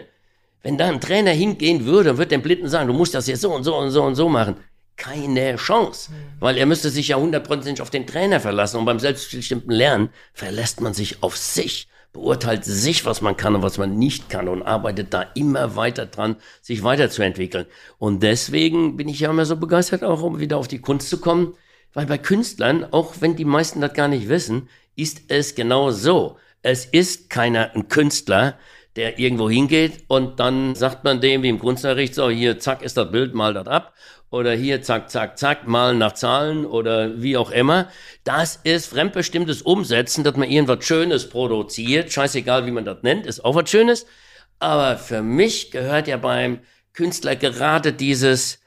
Wenn 0.62 0.78
da 0.78 0.88
ein 0.88 1.00
Trainer 1.00 1.30
hingehen 1.30 1.84
würde 1.84 2.10
und 2.10 2.18
würde 2.18 2.30
dem 2.30 2.42
Blinden 2.42 2.68
sagen, 2.68 2.88
du 2.88 2.94
musst 2.94 3.14
das 3.14 3.26
jetzt 3.26 3.42
so 3.42 3.54
und 3.54 3.64
so 3.64 3.76
und 3.76 3.90
so 3.90 4.02
und 4.02 4.14
so 4.14 4.28
machen, 4.28 4.56
keine 4.96 5.56
Chance. 5.56 6.10
Mhm. 6.10 6.40
Weil 6.40 6.58
er 6.58 6.66
müsste 6.66 6.90
sich 6.90 7.08
ja 7.08 7.16
hundertprozentig 7.16 7.82
auf 7.82 7.90
den 7.90 8.06
Trainer 8.06 8.40
verlassen. 8.40 8.78
Und 8.78 8.84
beim 8.84 8.98
selbstbestimmten 8.98 9.70
Lernen 9.70 10.10
verlässt 10.32 10.80
man 10.80 10.94
sich 10.94 11.22
auf 11.22 11.36
sich 11.36 11.88
beurteilt 12.14 12.64
sich, 12.64 13.04
was 13.04 13.20
man 13.20 13.36
kann 13.36 13.56
und 13.56 13.62
was 13.62 13.76
man 13.76 13.98
nicht 13.98 14.30
kann 14.30 14.48
und 14.48 14.62
arbeitet 14.62 15.12
da 15.12 15.26
immer 15.34 15.76
weiter 15.76 16.06
dran, 16.06 16.36
sich 16.62 16.82
weiterzuentwickeln. 16.82 17.66
Und 17.98 18.22
deswegen 18.22 18.96
bin 18.96 19.08
ich 19.08 19.20
ja 19.20 19.30
immer 19.30 19.44
so 19.44 19.56
begeistert, 19.56 20.02
auch 20.02 20.22
um 20.22 20.40
wieder 20.40 20.56
auf 20.56 20.68
die 20.68 20.80
Kunst 20.80 21.10
zu 21.10 21.20
kommen, 21.20 21.54
weil 21.92 22.06
bei 22.06 22.16
Künstlern, 22.16 22.86
auch 22.92 23.16
wenn 23.20 23.36
die 23.36 23.44
meisten 23.44 23.82
das 23.82 23.92
gar 23.92 24.08
nicht 24.08 24.28
wissen, 24.28 24.68
ist 24.96 25.24
es 25.28 25.54
genau 25.54 25.90
so. 25.90 26.38
Es 26.62 26.86
ist 26.86 27.28
keiner 27.28 27.74
ein 27.74 27.88
Künstler, 27.88 28.58
der 28.96 29.18
irgendwo 29.18 29.50
hingeht 29.50 30.04
und 30.06 30.38
dann 30.38 30.76
sagt 30.76 31.02
man 31.02 31.20
dem 31.20 31.42
wie 31.42 31.48
im 31.48 31.58
Kunstunterricht, 31.58 32.14
so 32.14 32.30
hier, 32.30 32.60
zack, 32.60 32.82
ist 32.82 32.96
das 32.96 33.10
Bild, 33.10 33.34
mal 33.34 33.52
das 33.52 33.66
ab 33.66 33.92
oder 34.34 34.52
hier 34.52 34.82
zack, 34.82 35.10
zack, 35.10 35.38
zack, 35.38 35.68
malen 35.68 35.98
nach 35.98 36.14
Zahlen 36.14 36.66
oder 36.66 37.22
wie 37.22 37.36
auch 37.36 37.52
immer. 37.52 37.88
Das 38.24 38.58
ist 38.64 38.88
fremdbestimmtes 38.88 39.62
Umsetzen, 39.62 40.24
dass 40.24 40.36
man 40.36 40.50
irgendwas 40.50 40.84
Schönes 40.84 41.28
produziert. 41.28 42.12
Scheißegal, 42.12 42.66
wie 42.66 42.72
man 42.72 42.84
das 42.84 42.98
nennt, 43.02 43.26
ist 43.26 43.44
auch 43.44 43.54
was 43.54 43.70
Schönes. 43.70 44.06
Aber 44.58 44.96
für 44.96 45.22
mich 45.22 45.70
gehört 45.70 46.08
ja 46.08 46.16
beim 46.16 46.58
Künstler 46.94 47.36
gerade 47.36 47.92
dieses, 47.92 48.58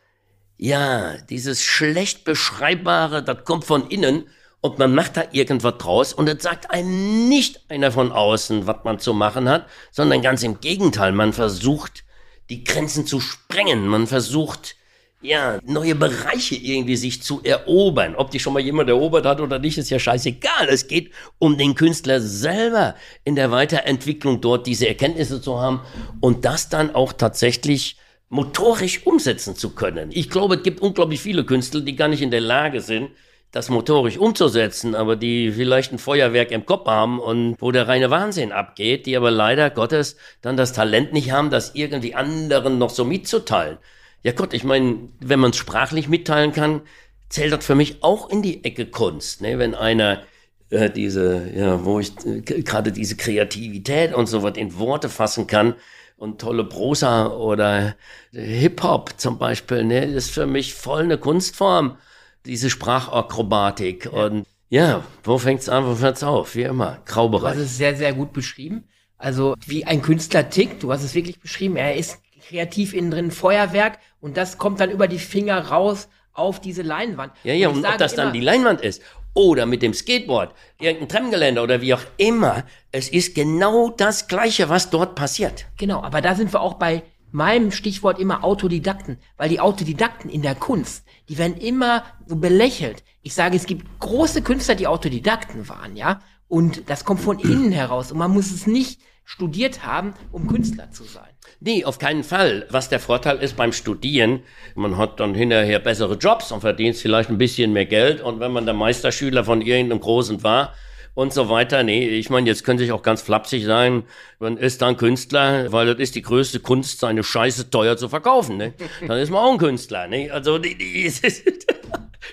ja, 0.55 1.17
dieses 1.29 1.61
schlecht 1.61 2.23
beschreibbare, 2.23 3.21
das 3.21 3.43
kommt 3.43 3.65
von 3.65 3.89
innen 3.89 4.29
und 4.61 4.79
man 4.79 4.95
macht 4.95 5.17
da 5.17 5.25
irgendwas 5.33 5.77
draus 5.79 6.13
und 6.13 6.29
es 6.29 6.41
sagt 6.41 6.71
einem 6.71 7.27
nicht 7.27 7.69
einer 7.69 7.91
von 7.91 8.13
außen, 8.13 8.67
was 8.67 8.85
man 8.85 8.99
zu 8.99 9.13
machen 9.13 9.49
hat, 9.49 9.67
sondern 9.91 10.21
ganz 10.21 10.43
im 10.43 10.61
Gegenteil, 10.61 11.11
man 11.11 11.33
versucht, 11.33 12.05
die 12.49 12.63
Grenzen 12.63 13.05
zu 13.05 13.19
sprengen, 13.19 13.85
man 13.85 14.07
versucht, 14.07 14.76
ja, 15.21 15.59
neue 15.65 15.95
Bereiche 15.95 16.55
irgendwie 16.55 16.95
sich 16.95 17.23
zu 17.23 17.41
erobern. 17.43 18.15
Ob 18.15 18.29
die 18.29 18.39
schon 18.39 18.53
mal 18.53 18.61
jemand 18.61 18.89
erobert 18.89 19.25
hat 19.25 19.41
oder 19.41 19.57
nicht, 19.57 19.77
ist 19.77 19.89
ja 19.89 19.97
scheißegal. 19.97 20.67
Es 20.69 20.87
geht 20.87 21.11
um 21.39 21.57
den 21.57 21.73
Künstler 21.73 22.21
selber 22.21 22.95
in 23.23 23.35
der 23.35 23.51
Weiterentwicklung 23.51 24.41
dort 24.41 24.67
diese 24.67 24.87
Erkenntnisse 24.87 25.41
zu 25.41 25.59
haben 25.59 25.81
und 26.19 26.45
das 26.45 26.69
dann 26.69 26.93
auch 26.93 27.13
tatsächlich 27.13 27.97
motorisch 28.29 29.05
umsetzen 29.07 29.55
zu 29.55 29.73
können. 29.73 30.09
Ich 30.11 30.29
glaube, 30.29 30.55
es 30.55 30.63
gibt 30.63 30.81
unglaublich 30.81 31.21
viele 31.21 31.45
Künstler, 31.45 31.81
die 31.81 31.95
gar 31.95 32.09
nicht 32.09 32.21
in 32.21 32.31
der 32.31 32.41
Lage 32.41 32.81
sind, 32.81 33.09
das 33.51 33.69
motorisch 33.69 34.17
umzusetzen, 34.17 34.93
aber 34.93 35.15
die 35.15 35.51
vielleicht 35.51 35.93
ein 35.93 35.99
Feuerwerk 35.99 36.51
im 36.51 36.65
Kopf 36.65 36.85
haben 36.85 37.19
und 37.19 37.55
wo 37.59 37.71
der 37.71 37.87
reine 37.87 38.11
Wahnsinn 38.11 38.51
abgeht, 38.51 39.05
die 39.05 39.15
aber 39.15 39.31
leider 39.31 39.69
Gottes 39.69 40.17
dann 40.41 40.57
das 40.57 40.73
Talent 40.73 41.13
nicht 41.13 41.31
haben, 41.31 41.49
das 41.49 41.73
irgendwie 41.73 42.13
anderen 42.13 42.77
noch 42.77 42.89
so 42.89 43.05
mitzuteilen. 43.05 43.77
Ja 44.23 44.31
Gott, 44.31 44.53
ich 44.53 44.63
meine, 44.63 45.09
wenn 45.19 45.39
man 45.39 45.51
es 45.51 45.57
sprachlich 45.57 46.09
mitteilen 46.09 46.51
kann, 46.51 46.81
zählt 47.29 47.53
das 47.53 47.65
für 47.65 47.75
mich 47.75 48.03
auch 48.03 48.29
in 48.29 48.41
die 48.41 48.63
Ecke 48.63 48.85
Kunst. 48.85 49.41
Ne? 49.41 49.59
Wenn 49.59 49.75
einer 49.75 50.23
äh, 50.69 50.89
diese, 50.89 51.49
ja, 51.55 51.85
wo 51.85 51.99
ich 51.99 52.13
äh, 52.25 52.41
gerade 52.41 52.91
diese 52.91 53.15
Kreativität 53.15 54.13
und 54.13 54.27
so 54.27 54.43
was 54.43 54.57
in 54.57 54.77
Worte 54.77 55.09
fassen 55.09 55.47
kann 55.47 55.75
und 56.17 56.41
tolle 56.41 56.65
Prosa 56.65 57.27
oder 57.27 57.95
Hip-Hop 58.31 59.13
zum 59.17 59.37
Beispiel, 59.37 59.83
ne, 59.83 60.03
ist 60.05 60.31
für 60.31 60.45
mich 60.45 60.73
voll 60.73 61.03
eine 61.03 61.17
Kunstform, 61.17 61.97
diese 62.45 62.69
Sprachakrobatik. 62.69 64.05
Ja. 64.05 64.11
Und 64.11 64.45
ja, 64.69 65.03
wo 65.23 65.37
fängt's 65.37 65.69
an, 65.69 65.85
wo 65.85 65.97
hört's 65.99 66.23
auf? 66.23 66.55
Wie 66.55 66.63
immer, 66.63 67.01
Graubereich. 67.05 67.53
Du 67.53 67.59
hast 67.59 67.65
es 67.65 67.77
sehr, 67.77 67.95
sehr 67.95 68.13
gut 68.13 68.33
beschrieben. 68.33 68.83
Also 69.17 69.55
wie 69.65 69.85
ein 69.85 70.01
Künstler 70.01 70.49
tickt, 70.49 70.83
du 70.83 70.91
hast 70.91 71.03
es 71.03 71.15
wirklich 71.15 71.39
beschrieben, 71.39 71.75
er 71.75 71.95
ist 71.95 72.19
kreativ 72.47 72.93
innen 72.93 73.11
drin 73.11 73.31
Feuerwerk 73.31 73.99
und 74.21 74.37
das 74.37 74.57
kommt 74.57 74.79
dann 74.79 74.91
über 74.91 75.07
die 75.07 75.19
Finger 75.19 75.67
raus 75.67 76.09
auf 76.33 76.59
diese 76.61 76.83
Leinwand. 76.83 77.33
Ja, 77.43 77.53
ja, 77.53 77.69
und, 77.69 77.77
und 77.77 77.85
ob 77.85 77.97
das 77.97 78.15
dann 78.15 78.33
die 78.33 78.41
Leinwand 78.41 78.81
ist 78.81 79.01
oder 79.33 79.67
mit 79.67 79.83
dem 79.83 79.93
Skateboard, 79.93 80.53
irgendein 80.79 81.09
Trenngeländer 81.09 81.61
oder 81.61 81.81
wie 81.81 81.93
auch 81.93 82.01
immer, 82.17 82.63
es 82.91 83.07
ist 83.07 83.35
genau 83.35 83.89
das 83.89 84.27
Gleiche, 84.27 84.67
was 84.69 84.89
dort 84.89 85.13
passiert. 85.13 85.65
Genau, 85.77 86.01
aber 86.01 86.21
da 86.21 86.33
sind 86.33 86.53
wir 86.53 86.61
auch 86.61 86.73
bei 86.75 87.03
meinem 87.31 87.71
Stichwort 87.71 88.19
immer 88.19 88.43
Autodidakten, 88.43 89.19
weil 89.37 89.49
die 89.49 89.59
Autodidakten 89.59 90.31
in 90.31 90.41
der 90.41 90.55
Kunst, 90.55 91.05
die 91.29 91.37
werden 91.37 91.57
immer 91.57 92.03
so 92.25 92.37
belächelt. 92.37 93.03
Ich 93.21 93.35
sage, 93.35 93.55
es 93.55 93.67
gibt 93.67 93.99
große 93.99 94.41
Künstler, 94.41 94.73
die 94.73 94.87
Autodidakten 94.87 95.69
waren, 95.69 95.95
ja, 95.95 96.21
und 96.47 96.89
das 96.89 97.05
kommt 97.05 97.21
von 97.21 97.37
innen 97.37 97.71
heraus 97.71 98.11
und 98.11 98.17
man 98.17 98.31
muss 98.31 98.51
es 98.51 98.65
nicht 98.65 99.01
studiert 99.27 99.85
haben, 99.85 100.13
um 100.31 100.47
Künstler 100.47 100.89
zu 100.89 101.03
sein. 101.03 101.27
Nee, 101.59 101.83
auf 101.83 101.99
keinen 101.99 102.23
Fall. 102.23 102.65
Was 102.69 102.87
der 102.87 103.01
Vorteil 103.01 103.37
ist 103.39 103.57
beim 103.57 103.73
Studieren, 103.73 104.39
man 104.73 104.97
hat 104.97 105.19
dann 105.19 105.35
hinterher 105.35 105.79
bessere 105.79 106.15
Jobs 106.15 106.53
und 106.53 106.61
verdient 106.61 106.95
vielleicht 106.95 107.29
ein 107.29 107.37
bisschen 107.37 107.73
mehr 107.73 107.85
Geld. 107.85 108.21
Und 108.21 108.39
wenn 108.39 108.53
man 108.53 108.65
der 108.65 108.73
Meisterschüler 108.73 109.43
von 109.43 109.61
irgendeinem 109.61 109.99
Großen 109.99 110.43
war, 110.43 110.73
und 111.17 111.33
so 111.33 111.49
weiter. 111.49 111.81
Nee, 111.81 112.07
ich 112.09 112.29
meine, 112.29 112.45
jetzt 112.45 112.63
könnte 112.63 112.83
ich 112.83 112.91
auch 112.91 113.01
ganz 113.01 113.23
flapsig 113.23 113.65
sein. 113.65 114.03
Man 114.37 114.55
ist 114.55 114.83
dann 114.83 114.97
Künstler, 114.97 115.71
weil 115.71 115.87
das 115.87 115.97
ist 115.97 116.13
die 116.13 116.21
größte 116.21 116.59
Kunst, 116.59 116.99
seine 116.99 117.23
Scheiße 117.23 117.71
teuer 117.71 117.97
zu 117.97 118.07
verkaufen. 118.07 118.57
Ne? 118.57 118.75
Dann 119.07 119.17
ist 119.17 119.31
man 119.31 119.41
auch 119.43 119.51
ein 119.51 119.57
Künstler. 119.57 120.07
Ne? 120.07 120.29
Also 120.29 120.59
die, 120.59 120.77
die, 120.77 121.11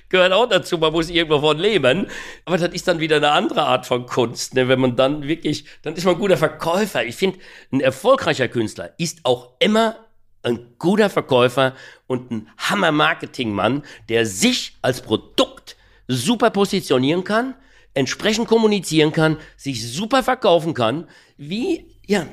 gehört 0.08 0.32
auch 0.32 0.48
dazu, 0.48 0.78
man 0.78 0.92
muss 0.92 1.10
irgendwo 1.10 1.40
von 1.40 1.58
leben. 1.58 2.06
Aber 2.44 2.58
das 2.58 2.72
ist 2.72 2.88
dann 2.88 3.00
wieder 3.00 3.16
eine 3.16 3.30
andere 3.30 3.62
Art 3.62 3.86
von 3.86 4.06
Kunst. 4.06 4.54
Ne? 4.54 4.68
Wenn 4.68 4.80
man 4.80 4.96
dann 4.96 5.26
wirklich, 5.26 5.64
dann 5.82 5.94
ist 5.94 6.04
man 6.04 6.14
ein 6.14 6.20
guter 6.20 6.36
Verkäufer. 6.36 7.04
Ich 7.04 7.16
finde, 7.16 7.38
ein 7.72 7.80
erfolgreicher 7.80 8.48
Künstler 8.48 8.92
ist 8.98 9.20
auch 9.24 9.52
immer 9.58 9.96
ein 10.42 10.74
guter 10.78 11.10
Verkäufer 11.10 11.74
und 12.06 12.30
ein 12.30 12.48
Hammer-Marketingmann, 12.58 13.82
der 14.08 14.26
sich 14.26 14.76
als 14.82 15.00
Produkt 15.00 15.76
super 16.06 16.50
positionieren 16.50 17.24
kann, 17.24 17.54
entsprechend 17.94 18.48
kommunizieren 18.48 19.12
kann, 19.12 19.38
sich 19.56 19.90
super 19.90 20.22
verkaufen 20.22 20.74
kann, 20.74 21.08
wie, 21.36 21.86
ja, 22.06 22.26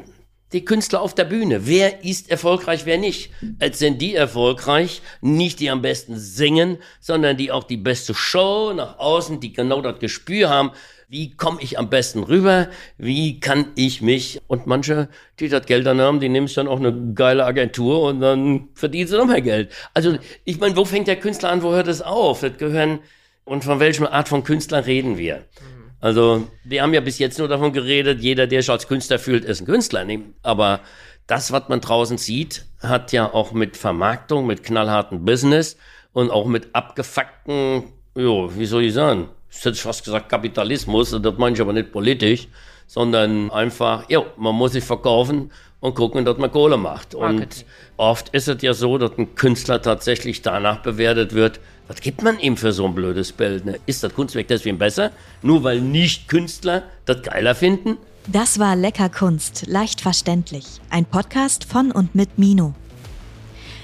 die 0.53 0.65
Künstler 0.65 1.01
auf 1.01 1.15
der 1.15 1.25
Bühne. 1.25 1.67
Wer 1.67 2.03
ist 2.03 2.29
erfolgreich, 2.29 2.85
wer 2.85 2.97
nicht? 2.97 3.31
Als 3.59 3.79
sind 3.79 4.01
die 4.01 4.15
erfolgreich, 4.15 5.01
nicht 5.21 5.59
die 5.59 5.69
am 5.69 5.81
besten 5.81 6.17
singen, 6.17 6.77
sondern 6.99 7.37
die 7.37 7.51
auch 7.51 7.63
die 7.63 7.77
beste 7.77 8.13
Show 8.13 8.73
nach 8.73 8.99
außen, 8.99 9.39
die 9.39 9.53
genau 9.53 9.81
das 9.81 9.99
Gespür 9.99 10.49
haben. 10.49 10.71
Wie 11.07 11.35
komme 11.35 11.61
ich 11.61 11.77
am 11.77 11.89
besten 11.89 12.23
rüber? 12.23 12.69
Wie 12.97 13.41
kann 13.41 13.67
ich 13.75 14.01
mich? 14.01 14.39
Und 14.47 14.65
manche, 14.65 15.09
die 15.39 15.49
das 15.49 15.65
Geld 15.65 15.85
dann 15.85 15.99
haben, 15.99 16.21
die 16.21 16.29
nehmen 16.29 16.49
dann 16.55 16.69
auch 16.69 16.79
eine 16.79 17.13
geile 17.13 17.45
Agentur 17.45 18.03
und 18.03 18.21
dann 18.21 18.69
verdienen 18.75 19.07
sie 19.07 19.17
noch 19.17 19.27
mehr 19.27 19.41
Geld. 19.41 19.71
Also 19.93 20.17
ich 20.45 20.59
meine, 20.59 20.77
wo 20.77 20.85
fängt 20.85 21.07
der 21.07 21.17
Künstler 21.17 21.49
an, 21.49 21.63
wo 21.63 21.71
hört 21.71 21.87
es 21.87 22.01
auf? 22.01 22.41
Das 22.41 22.57
gehören, 22.57 22.99
und 23.43 23.63
von 23.65 23.79
welcher 23.79 24.11
Art 24.13 24.29
von 24.29 24.43
Künstler 24.43 24.85
reden 24.85 25.17
wir? 25.17 25.37
Mhm. 25.37 25.80
Also, 26.01 26.47
wir 26.63 26.81
haben 26.81 26.93
ja 26.93 26.99
bis 26.99 27.19
jetzt 27.19 27.37
nur 27.37 27.47
davon 27.47 27.71
geredet, 27.71 28.21
jeder, 28.21 28.47
der 28.47 28.61
sich 28.61 28.71
als 28.71 28.87
Künstler 28.87 29.19
fühlt, 29.19 29.45
ist 29.45 29.61
ein 29.61 29.67
Künstler. 29.67 30.05
Aber 30.41 30.81
das, 31.27 31.51
was 31.51 31.69
man 31.69 31.79
draußen 31.79 32.17
sieht, 32.17 32.65
hat 32.81 33.11
ja 33.11 33.31
auch 33.31 33.53
mit 33.53 33.77
Vermarktung, 33.77 34.47
mit 34.47 34.63
knallharten 34.63 35.23
Business 35.23 35.77
und 36.11 36.31
auch 36.31 36.47
mit 36.47 36.73
abgefuckten, 36.73 37.83
jo, 38.15 38.51
wie 38.57 38.65
soll 38.65 38.83
ich 38.83 38.93
sagen, 38.93 39.29
ich 39.49 39.63
hätte 39.63 39.77
fast 39.77 40.03
gesagt 40.03 40.29
Kapitalismus, 40.29 41.11
das 41.11 41.37
meine 41.37 41.55
ich 41.55 41.61
aber 41.61 41.73
nicht 41.73 41.91
politisch, 41.91 42.47
sondern 42.87 43.51
einfach, 43.51 44.09
ja, 44.09 44.23
man 44.37 44.55
muss 44.55 44.73
sich 44.73 44.83
verkaufen 44.83 45.51
und 45.79 45.95
gucken, 45.95 46.25
dass 46.25 46.37
man 46.37 46.51
Kohle 46.51 46.77
macht. 46.77 47.13
Marketing. 47.13 47.65
Und 47.65 47.65
oft 47.97 48.29
ist 48.29 48.47
es 48.47 48.61
ja 48.61 48.73
so, 48.73 48.97
dass 48.97 49.17
ein 49.17 49.35
Künstler 49.35 49.81
tatsächlich 49.81 50.41
danach 50.41 50.81
bewertet 50.81 51.33
wird, 51.33 51.59
was 51.91 51.99
gibt 51.99 52.21
man 52.21 52.39
ihm 52.39 52.55
für 52.55 52.71
so 52.71 52.85
ein 52.85 52.95
blödes 52.95 53.33
Bild? 53.33 53.65
Ne? 53.65 53.77
Ist 53.85 54.01
das 54.01 54.13
Kunstwerk 54.13 54.47
deswegen 54.47 54.77
besser? 54.77 55.11
Nur 55.41 55.65
weil 55.65 55.81
Nicht-Künstler 55.81 56.83
das 57.03 57.21
geiler 57.21 57.53
finden? 57.53 57.97
Das 58.27 58.59
war 58.59 58.77
Lecker 58.77 59.09
Kunst, 59.09 59.65
leicht 59.67 59.99
verständlich. 59.99 60.65
Ein 60.89 61.03
Podcast 61.03 61.65
von 61.65 61.91
und 61.91 62.15
mit 62.15 62.39
Mino. 62.39 62.73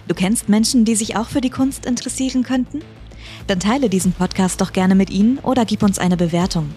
Du 0.08 0.15
kennst 0.15 0.48
Menschen, 0.48 0.86
die 0.86 0.96
sich 0.96 1.17
auch 1.17 1.28
für 1.28 1.41
die 1.41 1.50
Kunst 1.50 1.86
interessieren 1.86 2.43
könnten? 2.43 2.80
Dann 3.48 3.60
teile 3.60 3.89
diesen 3.89 4.13
Podcast 4.13 4.62
doch 4.62 4.72
gerne 4.72 4.96
mit 4.96 5.10
ihnen 5.10 5.39
oder 5.39 5.65
gib 5.65 5.84
uns 5.84 6.00
eine 6.00 6.15
Bewertung. 6.15 6.74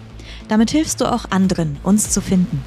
Damit 0.49 0.71
hilfst 0.71 0.99
du 0.99 1.05
auch 1.05 1.31
anderen, 1.31 1.77
uns 1.83 2.09
zu 2.09 2.19
finden. 2.19 2.61